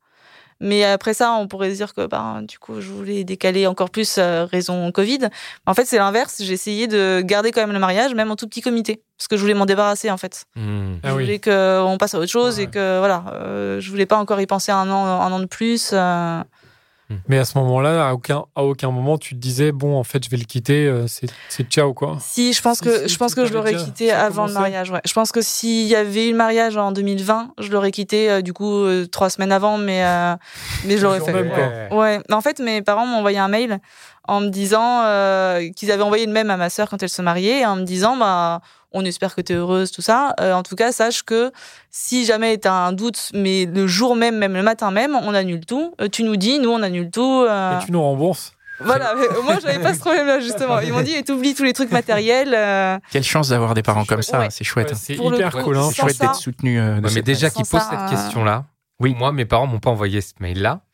[0.63, 3.91] Mais après ça, on pourrait se dire que bah, du coup, je voulais décaler encore
[3.91, 5.29] plus euh, raison Covid.
[5.67, 6.37] En fait, c'est l'inverse.
[6.41, 9.37] J'ai essayé de garder quand même le mariage, même en tout petit comité, parce que
[9.37, 10.45] je voulais m'en débarrasser en fait.
[10.57, 10.95] Hmm.
[11.03, 11.25] Ah je oui.
[11.25, 12.65] voulais qu'on passe à autre chose Ouais.
[12.65, 15.47] et que voilà, euh, je voulais pas encore y penser un an, un an de
[15.47, 15.91] plus.
[15.93, 16.41] euh.
[17.29, 20.25] Mais à ce moment-là, à aucun, à aucun moment, tu te disais, bon, en fait,
[20.25, 21.29] je vais le quitter, euh, c'est
[21.71, 22.17] ciao, quoi.
[22.21, 24.91] Si, je pense Si, que si, je pense que je l'aurais quitté avant le mariage.
[24.91, 25.01] Ouais.
[25.05, 28.43] Je pense que s'il y avait eu le mariage en 2020, je l'aurais quitté euh,
[28.43, 30.35] du coup euh, trois semaines avant, mais euh,
[30.85, 31.33] mais je l'aurais fait.
[31.33, 31.89] même, ouais.
[31.91, 31.99] quoi.
[31.99, 32.21] Ouais.
[32.31, 33.79] En fait, mes parents m'ont envoyé un mail
[34.29, 37.23] en me disant euh, qu'ils avaient envoyé le même à ma sœur quand elle se
[37.23, 38.61] mariait, en me disant bah
[38.95, 40.35] on espère que tu es heureuse, tout ça.
[40.41, 41.51] Euh, en tout cas, sache que
[41.91, 45.35] si jamais tu as un doute, mais le jour même, même le matin même, on
[45.35, 45.95] annule tout.
[46.01, 47.45] Euh, tu nous dis, nous on annule tout.
[47.49, 50.81] euh, Et tu nous rembourses Voilà, mais moi j'avais pas ce problème-là justement.
[50.81, 52.55] Ils m'ont dit, et t'oublies tous les trucs matériels.
[52.55, 54.49] euh, Quelle chance d'avoir des parents comme ça, Ouais.
[54.51, 54.91] c'est chouette.
[54.91, 55.91] Ouais, C'est hyper coup, cool, hein.
[55.95, 56.81] Chouette d'être soutenu.
[56.81, 58.65] euh, de Ouais, mais déjà Sans qu'il pose ça, cette euh, question-là,
[59.03, 59.15] Oui.
[59.15, 60.85] Moi, mes parents m'ont pas envoyé ce mail-là.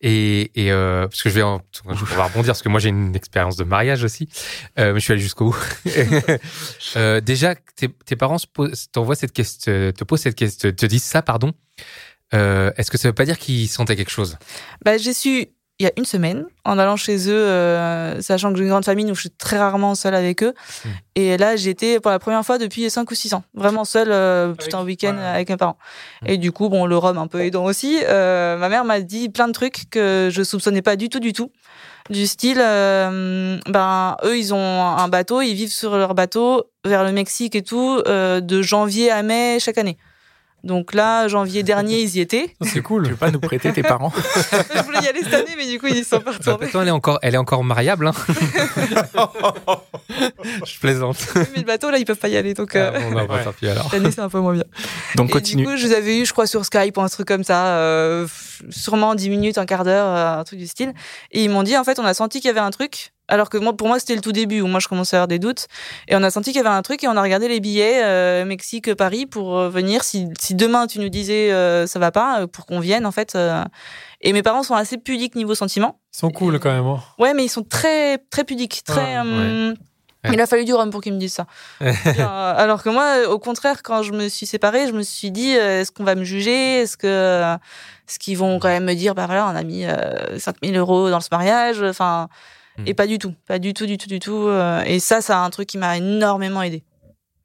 [0.00, 1.60] Et, et euh, parce que je vais, en,
[1.92, 4.28] je vais rebondir parce que moi j'ai une expérience de mariage aussi,
[4.78, 5.58] euh, mais je suis allé jusqu'au bout.
[6.96, 10.86] euh, déjà, tes, tes parents se posent- t'envoient cette question, te posent cette question, te
[10.86, 11.52] disent ça, pardon.
[12.34, 14.36] Euh, Est-ce que ça veut pas dire qu'ils sentaient quelque chose?
[14.84, 15.46] Bah, j'ai su
[15.80, 18.84] il y a une semaine en allant chez eux, euh, sachant que j'ai une grande
[18.84, 20.52] famille, donc je suis très rarement seule avec eux.
[20.84, 20.88] Mm.
[21.14, 24.46] Et là, j'étais pour la première fois depuis 5 ou 6 ans, vraiment seule, euh,
[24.48, 25.24] Avec- c'était un week-end ouais.
[25.24, 25.78] avec mes parents.
[26.22, 26.26] Mm.
[26.30, 29.28] Et du coup, bon, le rhum un peu aidant aussi, euh, ma mère m'a dit
[29.28, 31.50] plein de trucs que je soupçonnais pas du tout, du tout.
[32.10, 37.04] Du style, euh, ben, eux, ils ont un bateau, ils vivent sur leur bateau vers
[37.04, 39.98] le Mexique et tout, euh, de janvier à mai chaque année.
[40.64, 42.54] Donc là, janvier dernier, ils y étaient.
[42.62, 43.06] C'est Tu cool.
[43.08, 44.12] veux pas nous prêter tes parents
[44.74, 46.66] Je voulais y aller cette année, mais du coup, ils y sont pas Bah, retournés.
[46.66, 48.08] Attends, elle est encore, elle est encore mariable.
[48.08, 48.12] Hein
[50.66, 51.16] je plaisante.
[51.36, 52.54] Mais le bateau, là, ils peuvent pas y aller.
[52.54, 53.52] Donc, euh, Ah, bon, bah, bah, Ouais.
[53.58, 53.84] pis alors.
[53.84, 54.64] cette année, c'est un peu moins bien.
[55.16, 55.62] Donc Et continue.
[55.64, 57.76] du coup, je vous avais eu, je crois, sur Skype ou un truc comme ça,
[57.78, 58.26] euh,
[58.70, 60.92] sûrement 10 minutes, un quart d'heure, euh, un truc du style.
[61.32, 63.12] Et ils m'ont dit, en fait, on a senti qu'il y avait un truc.
[63.28, 65.28] Alors que moi, pour moi, c'était le tout début où moi, je commençais à avoir
[65.28, 65.66] des doutes.
[66.08, 68.02] Et on a senti qu'il y avait un truc et on a regardé les billets
[68.02, 70.02] euh, Mexique-Paris pour euh, venir.
[70.04, 73.12] Si, si demain, tu nous disais euh, ça va pas, euh, pour qu'on vienne, en
[73.12, 73.34] fait.
[73.34, 73.62] euh.
[74.20, 76.00] Et mes parents sont assez pudiques niveau sentiment.
[76.14, 76.86] Ils sont cool quand même.
[76.86, 77.00] hein.
[77.18, 78.82] Ouais, mais ils sont très, très pudiques.
[78.84, 79.14] Très.
[79.16, 79.74] Ah, hum,
[80.24, 80.30] Ouais.
[80.34, 81.46] Il a fallu du rhum pour qu'ils me disent ça.
[82.58, 85.92] Alors que moi, au contraire, quand je me suis séparée, je me suis dit, est-ce
[85.92, 86.80] qu'on va me juger?
[86.80, 87.54] Est-ce que, euh,
[88.08, 91.08] est-ce qu'ils vont quand même me dire, bah voilà, on a mis euh, 5000 euros
[91.08, 91.80] dans ce mariage?
[91.82, 92.28] Enfin,
[92.86, 94.46] Et pas du tout, pas du tout, du tout, du tout.
[94.46, 96.84] euh, Et ça, c'est un truc qui m'a énormément aidé,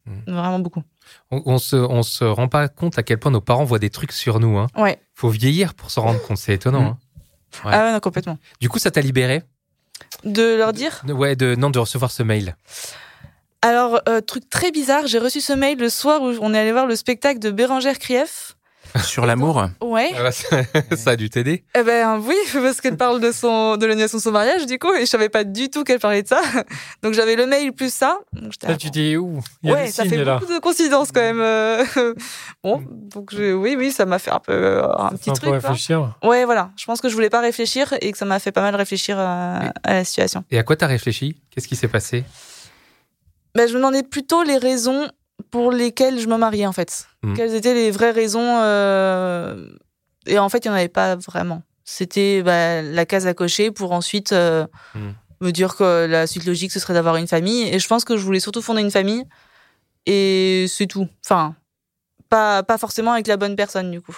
[0.05, 0.33] Mm.
[0.33, 0.83] vraiment beaucoup.
[1.31, 3.89] On, on se, on se rend pas compte à quel point nos parents voient des
[3.89, 4.57] trucs sur nous.
[4.57, 4.67] Hein.
[4.75, 4.99] Ouais.
[5.15, 6.37] Faut vieillir pour s'en rendre compte.
[6.37, 6.81] C'est étonnant.
[6.81, 6.85] Mm.
[6.85, 6.97] hein.
[7.65, 7.71] Ouais.
[7.73, 8.37] Ah ouais, non, complètement.
[8.59, 9.43] Du coup, ça t'a libéré?
[10.25, 11.01] De leur dire?
[11.05, 12.55] De- Ouais, de, non, de recevoir ce mail.
[13.61, 16.71] Alors, euh, truc très bizarre, j'ai reçu ce mail le soir où on est allé
[16.73, 18.57] voir le spectacle de Bérangère Krief.
[19.03, 20.11] Sur l'amour Ouais.
[20.17, 20.57] Ah bah, ça,
[20.95, 21.63] ça a dû t'aider.
[21.75, 24.93] Eh ben oui, parce qu'elle parle de son de l'annulation de son mariage du coup,
[24.93, 26.41] et je savais pas du tout qu'elle parlait de ça.
[27.03, 28.19] Donc j'avais le mail plus ça.
[28.33, 29.39] Donc Là, là, tu dis où?
[29.63, 30.37] Il y a ouais, des ça signes fait là.
[30.37, 31.39] beaucoup de coïncidences quand même.
[31.41, 31.83] euh.
[32.63, 35.29] bon, donc je, oui, oui, ça m'a fait un peu euh, un Ça petit fait
[35.31, 35.61] un peu truc.
[35.61, 35.69] quoi.
[35.69, 36.17] réfléchir.
[36.23, 36.69] Ouais, voilà.
[36.77, 39.17] Je pense que je voulais pas réfléchir et que ça m'a fait pas mal réfléchir
[39.19, 40.43] à, à la situation.
[40.51, 41.35] Et à quoi t'as réfléchi?
[41.49, 42.23] Qu'est-ce qui s'est passé?
[43.55, 45.07] Ben, je me demandais plutôt les raisons
[45.51, 47.07] pour lesquelles je me mariais en fait.
[47.23, 47.35] Mhm.
[47.35, 49.67] Quelles étaient les vraies raisons euh,
[50.25, 51.63] Et en fait, il n'y en avait pas vraiment.
[51.85, 55.13] C'était bah, la case à cocher pour ensuite euh, Mhm.
[55.41, 57.63] me dire que la suite logique, ce serait d'avoir une famille.
[57.73, 59.23] Et je pense que je voulais surtout fonder une famille.
[60.05, 61.07] Et c'est tout.
[61.25, 61.55] Enfin,
[62.29, 64.17] pas, pas forcément avec la bonne personne du coup.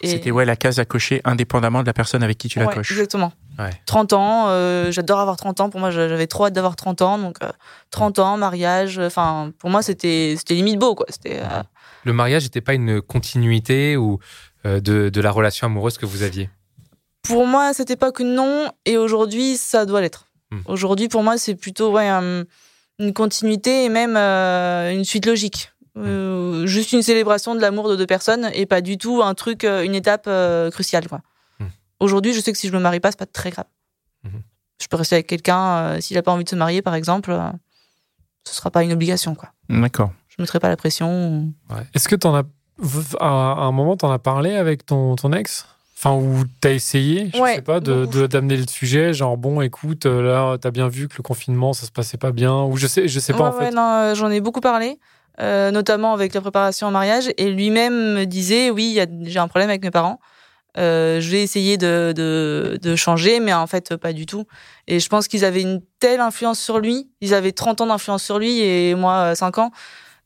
[0.00, 2.66] Et- C'était ouais la case à cocher indépendamment de la personne avec qui tu la
[2.66, 2.92] Ouais, coches.
[2.92, 3.32] Exactement.
[3.58, 3.70] Ouais.
[3.86, 5.70] 30 ans, euh, j'adore avoir 30 ans.
[5.70, 7.18] Pour moi, j'avais trop hâte d'avoir 30 ans.
[7.18, 7.50] Donc, euh,
[7.90, 8.98] 30 ans, mariage.
[9.00, 11.06] Enfin, pour moi, c'était c'était limite beau, quoi.
[11.08, 11.40] C'était.
[11.40, 11.62] euh,
[12.04, 14.20] Le mariage n'était pas une continuité ou
[14.66, 16.48] euh, de, de la relation amoureuse que vous aviez?
[17.22, 18.70] Pour moi, à cette époque, non.
[18.86, 20.26] Et aujourd'hui, ça doit l'être.
[20.52, 20.60] Hmm.
[20.66, 22.44] Aujourd'hui, pour moi, c'est plutôt ouais, euh,
[23.00, 25.72] une continuité et même euh, une suite logique.
[26.06, 29.64] Euh, juste une célébration de l'amour de deux personnes et pas du tout un truc,
[29.64, 31.08] euh, une étape euh, cruciale.
[31.08, 31.20] Quoi.
[31.60, 31.66] Hmm.
[32.00, 33.66] Aujourd'hui, je sais que si je me marie pas, c'est pas très grave.
[34.24, 34.42] Mhm.
[34.80, 37.30] Je peux rester avec quelqu'un, euh, s'il a pas envie de se marier, par exemple,
[37.32, 37.50] euh,
[38.44, 39.34] ce sera pas une obligation.
[39.34, 39.50] Quoi.
[39.68, 40.12] D'accord.
[40.28, 41.52] Je mettrai pas la pression.
[41.94, 42.44] Est-ce que t'en as
[43.20, 43.26] à
[43.64, 45.66] un moment t'en as parlé avec ton, ton ex?
[45.96, 47.56] Enfin, ou t'as essayé, je Ouais.
[47.56, 51.14] sais pas, de de- d'amener le sujet, genre bon, écoute, là, t'as bien vu que
[51.18, 53.52] le confinement, ça se passait pas bien, ou je sais, je sais pas Ouais, en
[53.58, 53.64] fait.
[53.64, 55.00] ouais, non, j'en ai beaucoup parlé,
[55.40, 57.30] euh, notamment avec la préparation au mariage.
[57.36, 60.20] Et lui-même me disait, oui, j'ai un problème avec mes parents.
[60.76, 64.44] Euh, je vais essayer de, de, de changer, mais en fait, pas du tout.
[64.86, 67.10] Et je pense qu'ils avaient une telle influence sur lui.
[67.20, 69.70] Ils avaient 30 ans d'influence sur lui et moi, euh, 5 ans.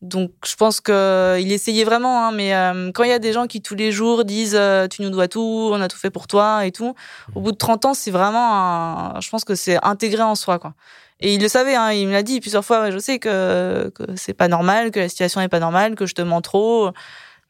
[0.02, 2.26] Donc, je pense qu'il essayait vraiment.
[2.26, 4.88] Hein, mais euh, quand il y a des gens qui, tous les jours, disent euh,
[4.88, 6.94] Tu nous dois tout, on a tout fait pour toi et tout,
[7.36, 9.20] au bout de 30 ans, c'est vraiment un...
[9.20, 10.74] Je pense que c'est intégré en soi, quoi.
[11.20, 12.90] Et il le savait, hein, il me l'a dit plusieurs fois.
[12.90, 16.14] je sais que, que c'est pas normal, que la situation n'est pas normale, que je
[16.14, 16.90] te mens trop.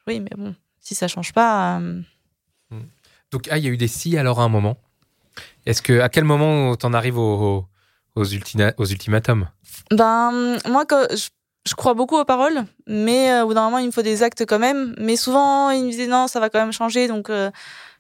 [0.06, 1.78] Oui, mais bon, si ça change pas.
[1.80, 2.02] euh,
[3.30, 4.76] Donc, ah, il y a eu des si alors à un moment?
[5.64, 7.64] Est-ce que à quel moment t'en arrives aux,
[8.14, 9.48] aux, ultina- aux ultimatums?
[9.90, 11.28] Ben, moi, que je,
[11.66, 14.22] je crois beaucoup aux paroles, mais euh, au bout d'un moment, il me faut des
[14.22, 14.94] actes quand même.
[14.98, 17.06] Mais souvent, il me disait non, ça va quand même changer.
[17.08, 17.50] Donc, euh,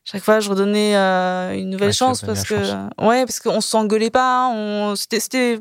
[0.04, 2.90] chaque fois, je redonnais euh, une nouvelle Ouais, chance parce que, chance.
[3.00, 4.48] ouais, parce qu'on s'engueulait pas.
[4.52, 5.60] On, c'était, c'était.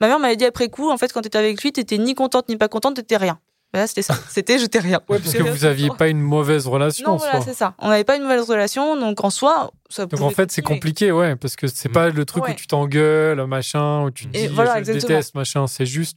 [0.00, 2.48] Ma mère m'avait dit après coup, en fait, quand t'étais avec lui, t'étais ni contente
[2.48, 3.40] ni pas contente, t'étais rien.
[3.74, 4.14] Là, c'était ça.
[4.30, 5.00] C'était, j'étais rien.
[5.10, 7.74] Ouais, parce que vous aviez pas une mauvaise relation Non, en voilà, c'est ça.
[7.80, 11.12] On n'avait pas une nouvelle relation, donc en soi, ça Donc en fait, c'est compliqué,
[11.12, 11.92] ouais, parce que c'est Mm.
[11.92, 12.52] pas le truc Ouais.
[12.52, 16.16] où tu t'engueules, machin, où tu te dis Et voilà, je déteste, machin, c'est juste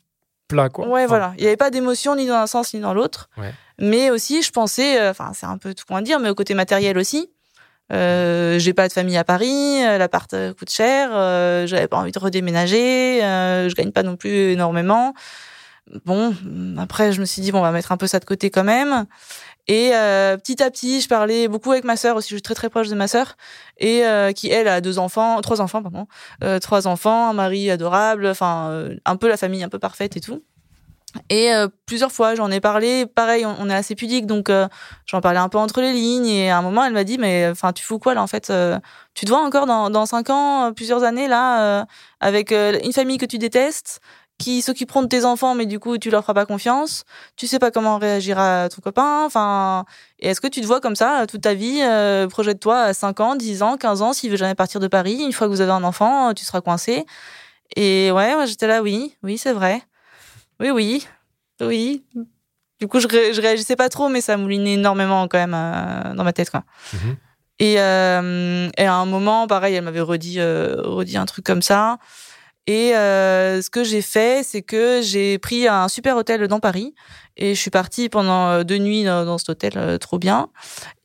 [0.52, 0.88] plat, quoi.
[0.88, 1.34] Ouais, Enfin, voilà.
[1.38, 3.30] Il n'y avait pas d'émotion ni dans un sens ni dans l'autre.
[3.38, 3.54] Ouais.
[3.80, 6.54] Mais aussi, je pensais, euh, enfin, c'est un peu tout point dire, mais au côté
[6.54, 7.30] matériel aussi.
[7.92, 11.10] Euh, j'ai pas de famille à Paris, euh, l'appart coûte cher,
[11.68, 15.14] j'avais pas envie de redéménager, je gagne pas non plus énormément.
[16.06, 16.34] Bon,
[16.78, 18.63] après, je me suis dit, bon, on va mettre un peu ça de côté quand
[18.63, 19.06] même.
[19.67, 22.30] Et euh, petit à petit, je parlais beaucoup avec ma sœur aussi.
[22.30, 23.36] Je suis très très proche de ma sœur
[23.78, 26.08] et euh, qui elle a deux enfants, trois enfants pardon,
[26.44, 30.22] euh, trois enfants, un mari adorable, enfin un peu la famille un peu parfaite et
[30.22, 30.44] tout.
[31.30, 31.52] Et
[31.86, 33.06] plusieurs fois, j'en ai parlé.
[33.06, 34.50] Pareil, on, est assez pudique, donc
[35.06, 36.28] j'en parlais un peu entre les lignes.
[36.28, 38.52] Et à un moment, elle m'a dit, mais enfin, tu fous quoi là en fait
[39.13, 41.86] Tu te vois encore dans dans cinq ans, plusieurs années là,
[42.22, 44.00] avec une famille que tu détestes,
[44.42, 47.04] qui s'occuperont de tes enfants, mais du coup, tu leur feras pas confiance.
[47.38, 49.24] Tu sais pas comment réagira ton copain.
[49.26, 49.86] Enfin,
[50.20, 53.20] et est-ce que tu te vois comme ça toute ta vie euh, Projette-toi à 5
[53.20, 55.22] ans, 10 ans, 15 ans, s'il veut jamais partir de Paris.
[55.24, 57.06] Une fois que vous avez un enfant, euh, tu seras coincé.
[57.76, 59.82] Et ouais, moi j'étais là, oui, oui, c'est vrai.
[60.60, 61.08] Oui, oui,
[61.62, 62.04] oui.
[62.80, 66.14] Du coup, je, ré- je réagissais pas trop, mais ça moulinait énormément quand même euh,
[66.16, 66.64] dans ma tête, quoi.
[66.94, 67.16] Mhm.
[67.60, 72.00] Et, euh, et à un moment, pareil, elle m'avait redit, redit un truc comme ça.
[72.67, 76.93] Et euh, ce que j'ai fait, c'est que j'ai pris un super hôtel dans Paris
[77.36, 80.50] et je suis partie pendant euh, deux nuits dans, cet hôtel, euh, trop bien.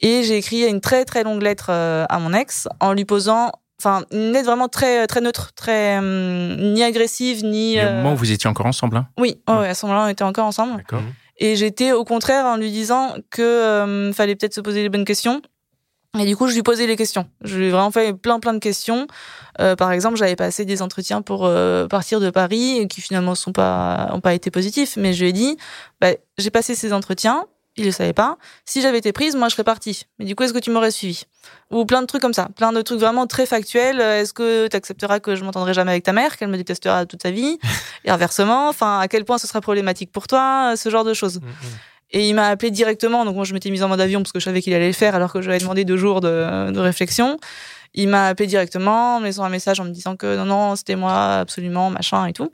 [0.00, 3.52] Et j'ai écrit une très très longue lettre euh, à mon ex en lui posant,
[3.80, 7.76] enfin une lettre vraiment très très neutre, très hum, ni agressive ni.
[7.76, 9.08] Et au euh, moment où vous étiez encore ensemble, hein?
[9.18, 10.76] Oui, ouais, à ce moment-là, on était encore ensemble.
[10.76, 11.02] D'accord.
[11.38, 15.04] Et j'étais au contraire en lui disant que euh, fallait peut-être se poser les bonnes
[15.04, 15.42] questions.
[16.18, 17.26] Et du coup, je lui posais les questions.
[17.42, 19.06] Je lui ai vraiment fait plein plein de questions.
[19.60, 23.52] Euh, par exemple, j'avais passé des entretiens pour euh, partir de Paris qui finalement sont
[23.52, 24.96] pas ont pas été positifs.
[24.96, 25.56] Mais je lui ai dit,
[26.00, 27.46] bah, j'ai passé ces entretiens.
[27.78, 28.38] Il le savait pas.
[28.64, 30.04] Si j'avais été prise, moi, je serais partie.
[30.18, 31.24] Mais du coup, est-ce que tu m'aurais suivi?
[31.70, 34.00] Ou plein de trucs comme ça, plein de trucs vraiment très factuels.
[34.00, 37.04] Euh, Est-ce que tu accepteras que je m'entendrai jamais avec ta mère, qu'elle me détestera
[37.04, 37.58] toute sa vie,
[38.04, 38.70] et inversement.
[38.70, 41.40] Enfin, à quel point ce sera problématique pour toi, ce genre de choses.
[41.42, 41.50] Mhm.
[42.16, 44.40] Et il m'a appelé directement, donc moi je m'étais mise en mode avion parce que
[44.40, 47.38] je savais qu'il allait le faire alors que j'avais demandé deux jours de, réflexion.
[47.92, 50.76] Il m'a appelé directement en me laissant un message en me disant que non, non,
[50.76, 52.50] c'était moi, absolument, machin et tout.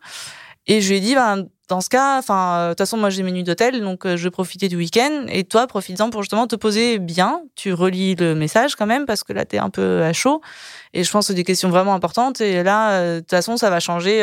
[0.67, 3.09] Et je lui ai dit, ben, dans ce cas, enfin, euh, de toute façon, moi
[3.09, 5.27] j'ai mes nuits d'hôtel, donc euh, je vais profiter du week-end.
[5.29, 7.43] Et toi, profites-en pour justement te poser bien.
[7.55, 10.41] Tu relis le message quand même parce que là, t'es un peu à chaud.
[10.93, 12.41] Et je pense que des questions vraiment importantes.
[12.41, 14.23] Et là, euh, de toute façon, ça va changer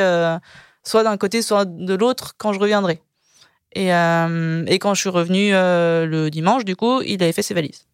[0.83, 3.01] soit d'un côté, soit de l'autre quand je reviendrai.
[3.73, 7.43] Et, euh, et quand je suis revenue euh, le dimanche, du coup, il avait fait
[7.43, 7.85] ses valises.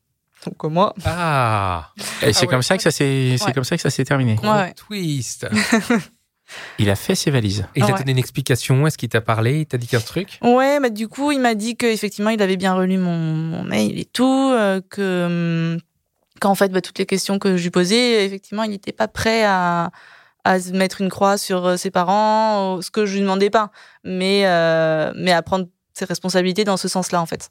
[0.46, 2.48] Donc moi, Ah, Et c'est ouais.
[2.48, 3.54] comme ça que ça s'est, c'est Ouais.
[3.54, 4.38] comme ça que ça s'est terminé.
[4.44, 5.48] Ouais, twist.
[6.78, 7.66] Il a fait ses valises.
[7.76, 7.98] Et il t'a Ouais.
[8.00, 11.08] donné une explication Est-ce qu'il t'a parlé Il t'a dit 15 trucs Ouais, mais du
[11.08, 14.80] coup, il m'a dit qu'effectivement, il avait bien relu mon, mon mail et tout, euh,
[14.88, 15.80] que hum,
[16.40, 19.44] qu'en fait, bah, toutes les questions que je lui posais, effectivement, il n'était pas prêt
[19.44, 19.90] à
[20.46, 23.72] à mettre une croix sur euh, ses parents, ce que je lui demandais pas,
[24.04, 27.50] mais euh, mais à prendre ses responsabilités dans ce sens-là, en fait.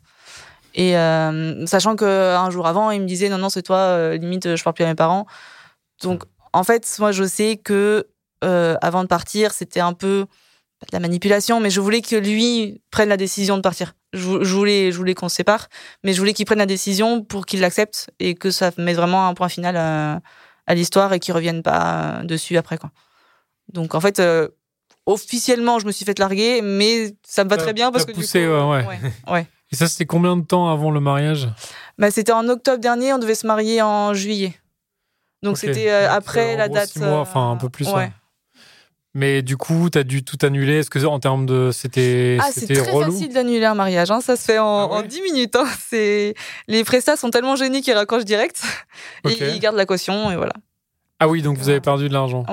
[0.75, 4.57] Et euh, sachant que un jour avant, il me disait non non c'est toi, limite
[4.57, 5.27] je parle plus à mes parents.
[6.03, 8.07] Donc en fait, moi je sais que
[8.43, 10.27] avant de partir, c'était un peu
[10.83, 13.95] de la manipulation, mais je voulais que lui prenne la décision de partir.
[14.13, 15.69] Je voulais, je voulais qu'on se sépare,
[16.03, 19.27] mais je voulais qu'il prenne la décision pour qu'il l'accepte et que ça mette vraiment
[19.27, 20.21] un point final à,
[20.67, 22.91] à l'histoire et qu'il revienne pas euh, dessus après quoi.
[23.73, 24.49] Donc en fait, euh,
[25.07, 28.43] officiellement, je me suis fait larguer, mais ça me va très bien parce que poussé,
[28.43, 28.87] du coup, ouais,
[29.31, 29.47] ouais.
[29.73, 31.49] Et ça, c'était combien de temps avant le mariage?
[31.99, 34.55] Bah, c'était en octobre dernier, on devait se marier en juillet.
[35.43, 36.97] Donc c'était euh, après la date.
[36.97, 37.95] mois, enfin, un peu plus, Ouais.
[37.95, 38.13] ouais.
[39.15, 40.79] Mais du coup, t'as dû tout annuler.
[40.79, 44.11] Est-ce que en termes de, c'était, Ah, c'est très relou facile d'annuler un mariage.
[44.11, 44.21] Hein.
[44.21, 45.55] Ça se fait en, Ah ouais en 10 minutes.
[45.55, 45.67] Hein.
[45.89, 46.35] C'est...
[46.67, 48.61] Les prestats sont tellement génies qu'ils raccrochent direct.
[49.29, 50.55] Et ils gardent la caution et voilà.
[51.21, 52.45] Ah oui, donc vous avez perdu de l'argent.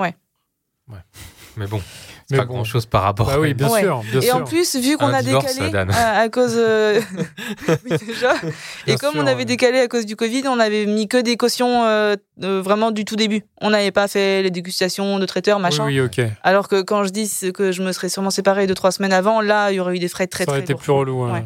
[1.58, 1.82] Mais bon,
[2.32, 2.54] Mais pas bon.
[2.56, 3.82] grand chose par rapport Bah oui, bien Ouais.
[3.82, 4.36] sûr, bien et sûr.
[4.38, 6.56] en plus, vu qu'on a divorce, décalé à, à cause.
[6.58, 7.00] euh,
[7.68, 8.34] oui, déjà.
[8.42, 8.52] Bien
[8.88, 9.46] et comme sûr, on avait ouais.
[9.46, 13.06] décalé à cause du Covid, on avait mis que des cautions euh, euh, vraiment du
[13.06, 13.44] tout début.
[13.62, 15.86] On n'avait pas fait les dégustations de traiteurs, machin.
[15.86, 16.26] Oui, oui, ok.
[16.44, 19.42] Alors que quand je dis que je me serais sûrement séparée deux, trois semaines avant,
[19.42, 20.82] là, il y aurait eu des frais très, ça aurait très été lourds.
[20.82, 21.32] plus relou.
[21.32, 21.44] Ouais.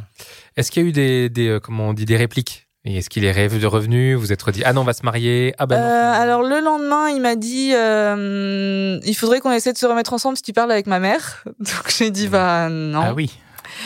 [0.57, 3.09] Est-ce qu'il y a eu des, des euh, comment on dit, des répliques Et est-ce
[3.09, 5.55] qu'il est rêvé de revenus Vous êtes redit Ah non, on va se marier.
[5.57, 5.83] Ah bah non.
[5.83, 10.13] Euh, alors le lendemain, il m'a dit euh, il faudrait qu'on essaie de se remettre
[10.13, 11.43] ensemble si tu parles avec ma mère.
[11.59, 13.01] Donc j'ai dit bah non.
[13.03, 13.31] Ah oui.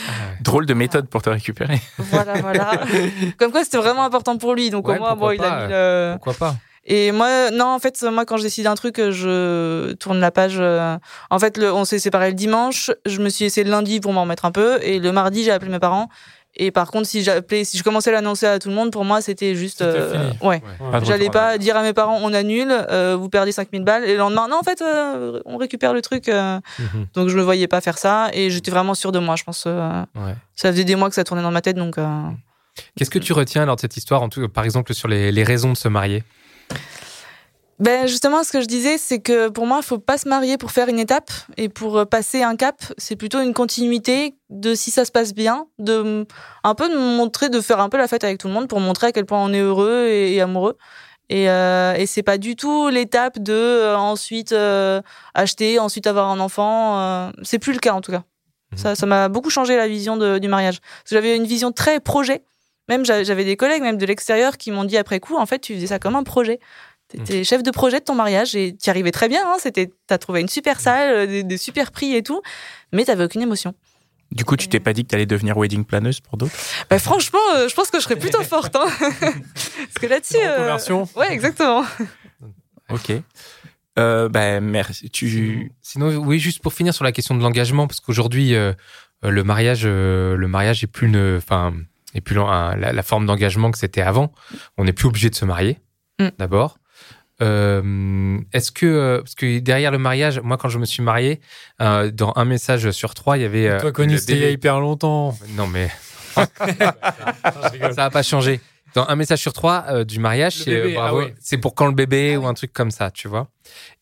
[0.07, 0.38] Ah ouais.
[0.41, 1.79] Drôle de méthode pour te récupérer.
[1.97, 2.71] Voilà voilà.
[3.38, 4.69] Comme quoi c'était vraiment important pour lui.
[4.69, 6.12] Donc Ouais, au moins bon il a mis le.
[6.15, 6.55] Pourquoi pas?
[6.85, 10.57] Et moi non en fait moi quand je décide un truc je tourne la page.
[10.59, 10.97] euh,
[11.29, 12.91] En fait le, on s'est séparés le dimanche.
[13.05, 15.51] Je me suis essayé le lundi pour m'en remettre un peu et le mardi j'ai
[15.51, 16.09] appelé mes parents.
[16.55, 19.05] Et par contre si j'appelais si je commençais à l'annoncer à tout le monde pour
[19.05, 20.62] moi c'était juste euh, ouais.
[21.03, 24.17] J'allais pas dire à mes parents on annule, euh, vous perdez 5000 balles et le
[24.17, 26.27] lendemain non en fait euh, on récupère le truc.
[26.27, 26.59] euh.
[26.79, 27.05] Mhm.
[27.13, 29.63] donc je me voyais pas faire ça et j'étais vraiment sûre de moi, je pense.
[29.67, 30.33] euh, Ouais.
[30.55, 32.07] ça faisait des mois que ça tournait dans ma tête donc euh,
[32.95, 35.43] Qu'est-ce que tu retiens lors de cette histoire, en tout, par exemple sur les, les
[35.43, 36.23] raisons de se marier?
[37.80, 40.58] Ben justement, ce que je disais, c'est que pour moi, il faut pas se marier
[40.58, 42.76] pour faire une étape et pour euh, passer un cap.
[42.98, 46.26] C'est plutôt une continuité de si ça se passe bien, de
[46.65, 48.82] un peu de montrer, de faire un peu la fête avec tout le monde pour
[48.82, 50.78] montrer à quel point on est heureux et, et amoureux.
[51.30, 55.02] Et, euh, et c'est pas du tout l'étape de euh, ensuite euh,
[55.34, 57.32] acheter, ensuite avoir un enfant.
[57.44, 58.24] c'est plus le cas en tout cas.
[58.76, 60.80] Ça, ça m'a beaucoup changé la vision de- du mariage.
[61.10, 62.44] J'avais une vision très projet.
[62.89, 65.60] Même j'a- j'avais des collègues, même de l'extérieur, qui m'ont dit après coup, en fait,
[65.60, 66.60] tu faisais ça comme un projet.
[67.10, 69.41] T'étais chef de projet de ton mariage et tu arrivais très bien.
[69.45, 72.41] Hein, c'était, t'as trouvé une super salle, euh, des, des super prix et tout,
[72.93, 73.74] mais t'avais aucune émotion.
[74.32, 76.54] Du coup, tu t'es pas dit que t'allais devenir wedding planeuse pour d'autres?
[76.88, 78.76] Bah, franchement, euh, je pense que je serais plutôt forte.
[78.76, 78.86] Hein.
[79.10, 80.38] Parce que là-dessus.
[80.38, 81.06] Une euh.
[81.15, 81.84] Ouais, exactement.
[82.91, 83.12] Ok.
[83.98, 85.10] Euh, ben merci.
[85.10, 88.72] Tu Sinon, oui, juste pour finir sur la question de l'engagement, parce qu'aujourd'hui, euh,
[89.26, 91.74] euh, le mariage, euh, le mariage est plus une, enfin,
[92.13, 94.32] est plus un- la, la forme d'engagement que c'était avant.
[94.78, 95.80] On n'est plus obligé de se marier,
[96.19, 96.30] Mm.
[96.38, 96.78] d'abord.
[97.41, 101.39] Euh, Est-ce que, euh, parce que derrière le mariage, moi, quand je me suis marié,
[101.82, 103.67] euh, dans un message sur trois, il y avait.
[103.69, 105.38] euh, Toi connu, le c'était il y a hyper longtemps.
[105.56, 105.89] Non, mais
[106.36, 108.60] ça n'a pas changé.
[108.95, 111.93] Dans un message sur trois euh, du mariage, c'est euh, ah c'est pour quand le
[111.93, 113.47] bébé ou un truc comme ça, tu vois.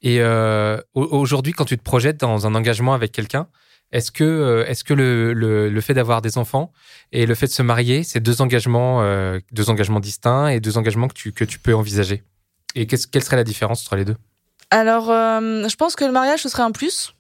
[0.01, 3.47] Et euh, au- aujourd'hui, quand tu te projettes dans un engagement avec quelqu'un,
[3.91, 6.71] est-ce que, euh, est-ce que le, le, le fait d'avoir des enfants
[7.11, 10.77] et le fait de se marier, c'est deux engagements, euh, deux engagements distincts et deux
[10.77, 12.23] engagements que tu, que tu peux envisager?
[12.75, 14.15] Et quelle serait la différence entre les deux?
[14.71, 17.13] Alors, euh, je pense que le mariage, ce serait un plus.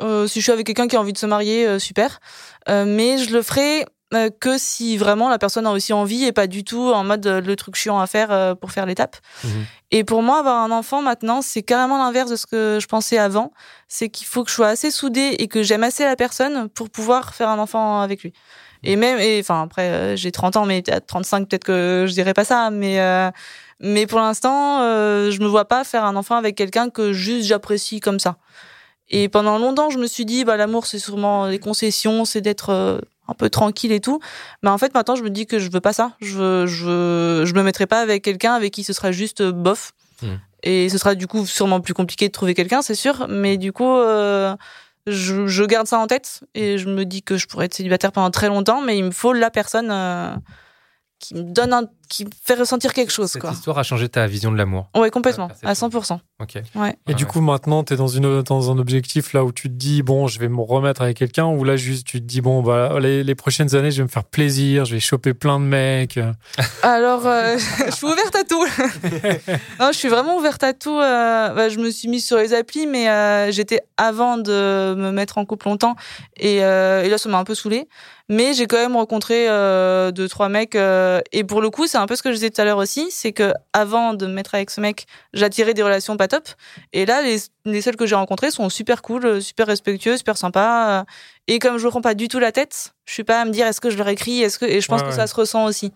[0.00, 2.20] Euh, si je suis avec quelqu'un qui a envie de se marier, euh, super.
[2.68, 3.86] Mais je le ferai
[4.40, 7.56] que si vraiment la personne a aussi envie et pas du tout en mode le
[7.56, 9.16] truc chiant à faire pour faire l'étape.
[9.44, 9.66] Mhm.
[9.90, 13.16] Et pour moi, avoir un enfant maintenant, c'est carrément l'inverse de ce que je pensais
[13.16, 13.52] avant.
[13.86, 16.90] C'est qu'il faut que je sois assez soudée et que j'aime assez la personne pour
[16.90, 18.34] pouvoir faire un enfant avec lui.
[18.82, 22.34] Et même, et enfin après, j'ai 30 ans, mais à 35, peut-être que je dirais
[22.34, 23.30] pas ça, mais euh,
[23.80, 27.46] mais pour l'instant, euh, je me vois pas faire un enfant avec quelqu'un que juste
[27.46, 28.36] j'apprécie comme ça.
[29.10, 32.70] Et pendant longtemps, je me suis dit, bah l'amour, c'est sûrement les concessions, c'est d'être
[32.70, 34.20] euh, un peu tranquille et tout.
[34.62, 36.12] Mais en fait, maintenant, je me dis que je veux pas ça.
[36.20, 39.40] Je veux, je veux- je me mettrai pas avec quelqu'un avec qui ce sera juste
[39.40, 39.92] euh, bof.
[40.22, 40.36] Hmm.
[40.62, 43.26] Et ce sera du coup sûrement plus compliqué de trouver quelqu'un, c'est sûr.
[43.28, 44.54] Mais du coup, euh,
[45.06, 48.12] je, je garde ça en tête et je me dis que je pourrais être célibataire
[48.12, 50.34] pendant très longtemps, mais il me faut la personne euh,
[51.18, 53.50] qui me donne un, qui me fait ressentir quelque chose, Cette quoi.
[53.52, 54.88] histoire a changé ta vision de l'amour.
[54.96, 55.88] Ouais, complètement, à perception.
[55.88, 56.18] 100%.
[56.40, 56.62] Ok.
[56.76, 56.96] Ouais.
[57.08, 57.30] Et du ouais.
[57.30, 60.26] coup, maintenant, tu es dans, une, dans un objectif là où tu te dis, bon,
[60.26, 63.22] je vais me remettre avec quelqu'un, ou là, juste, tu te dis, bon, bah, les,
[63.24, 66.18] les prochaines années, je vais me faire plaisir, je vais choper plein de mecs.
[66.82, 68.64] Alors, euh, je suis ouverte à tout.
[69.80, 70.98] non, je suis vraiment ouverte à tout.
[70.98, 75.10] euh, bah, je me suis mise sur les applis, mais euh, j'étais avant de me
[75.10, 75.96] mettre en couple longtemps.
[76.36, 77.88] Et, euh, et là, ça m'a un peu saoulée.
[78.30, 80.74] Mais j'ai quand même rencontré euh, deux, trois mecs.
[80.76, 82.78] euh, et pour le coup, c'est un peu ce que je disais tout à l'heure
[82.78, 83.08] aussi.
[83.10, 86.48] C'est que avant de me mettre avec ce mec, j'attirais des relations pas top.
[86.92, 90.36] Et là, les, les seuls que j'ai rencontrés sont super cool, euh, super respectueux, super
[90.38, 91.00] sympas.
[91.00, 91.04] euh,
[91.48, 93.50] Et comme je ne prends pas du tout la tête, je suis pas à me
[93.50, 95.16] dire est-ce que je leur écris, est-ce que et je pense Ouais, que ouais.
[95.16, 95.92] ça se ressent aussi.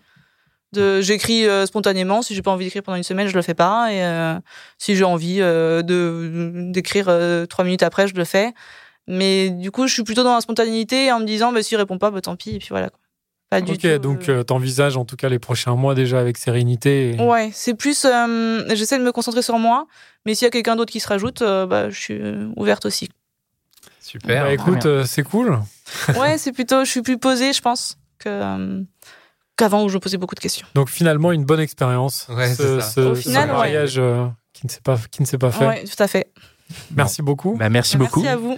[0.73, 2.21] De, j'écris euh, spontanément.
[2.23, 3.91] Si j'ai pas envie d'écrire pendant une semaine, je le fais pas.
[3.93, 4.39] Et euh,
[4.79, 7.05] si j'ai envie euh, de d'écrire
[7.47, 8.53] trois minutes après, je le fais.
[9.07, 11.97] Mais du coup, je suis plutôt dans la spontanéité en me disant, bah, s'il répond
[11.97, 12.55] pas, bah, tant pis.
[12.55, 12.89] Et puis voilà.
[12.89, 12.99] Quoi.
[13.53, 13.97] Pas du ok, tout.
[13.99, 17.15] donc euh, euh, t'envisages en tout cas les prochains mois déjà avec sérénité.
[17.15, 18.05] et- Ouais, c'est plus.
[18.05, 19.87] euh, J'essaie de me concentrer sur moi.
[20.25, 22.21] Mais s'il y a quelqu'un d'autre qui se rajoute, euh, bah, je suis
[22.55, 23.09] ouverte aussi.
[23.99, 24.43] Super.
[24.45, 25.59] Bah, écoute, euh, c'est cool.
[26.19, 26.83] Ouais, c'est plutôt.
[26.85, 28.29] Je suis plus posée, je pense, que.
[28.29, 28.81] euh,
[29.55, 30.65] Qu'avant où je me posais beaucoup de questions.
[30.73, 32.25] Donc finalement, une bonne expérience.
[32.29, 32.89] Ouais, ce, c'est ça.
[32.89, 33.53] ce- Au ce final, ouais.
[33.55, 35.67] mariage euh, qui ne s'est pas qui ne s'est pas fait.
[35.67, 36.31] Ouais, tout à fait.
[36.95, 37.55] Merci beaucoup.
[37.55, 38.21] Bah, merci beaucoup.
[38.23, 38.55] Merci à vous.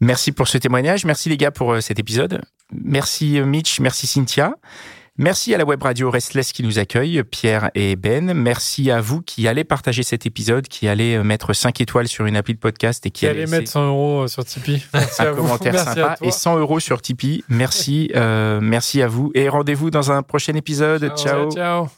[0.00, 1.04] Merci pour ce témoignage.
[1.04, 2.40] Merci les gars pour euh, cet épisode.
[2.72, 4.54] Merci euh, Mitch, merci Cynthia.
[5.20, 8.32] Merci à la web radio Restless qui nous accueille, Pierre et Ben.
[8.34, 12.26] Merci à vous qui allez partager cet épisode, qui allez euh, mettre 5 étoiles sur
[12.26, 14.84] une appli de podcast et qui Qui allez mettre 100 euros sur Tipeee.
[14.94, 15.42] Merci à un vous.
[15.42, 17.42] commentaire Merci sympa à et 100 euros sur Tipeee.
[17.48, 21.12] Merci, euh, merci à vous et rendez-vous dans un prochain épisode.
[21.16, 21.50] Ciao.
[21.50, 21.88] ciao.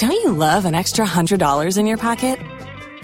[0.00, 2.38] Don't you love an extra $100 in your pocket?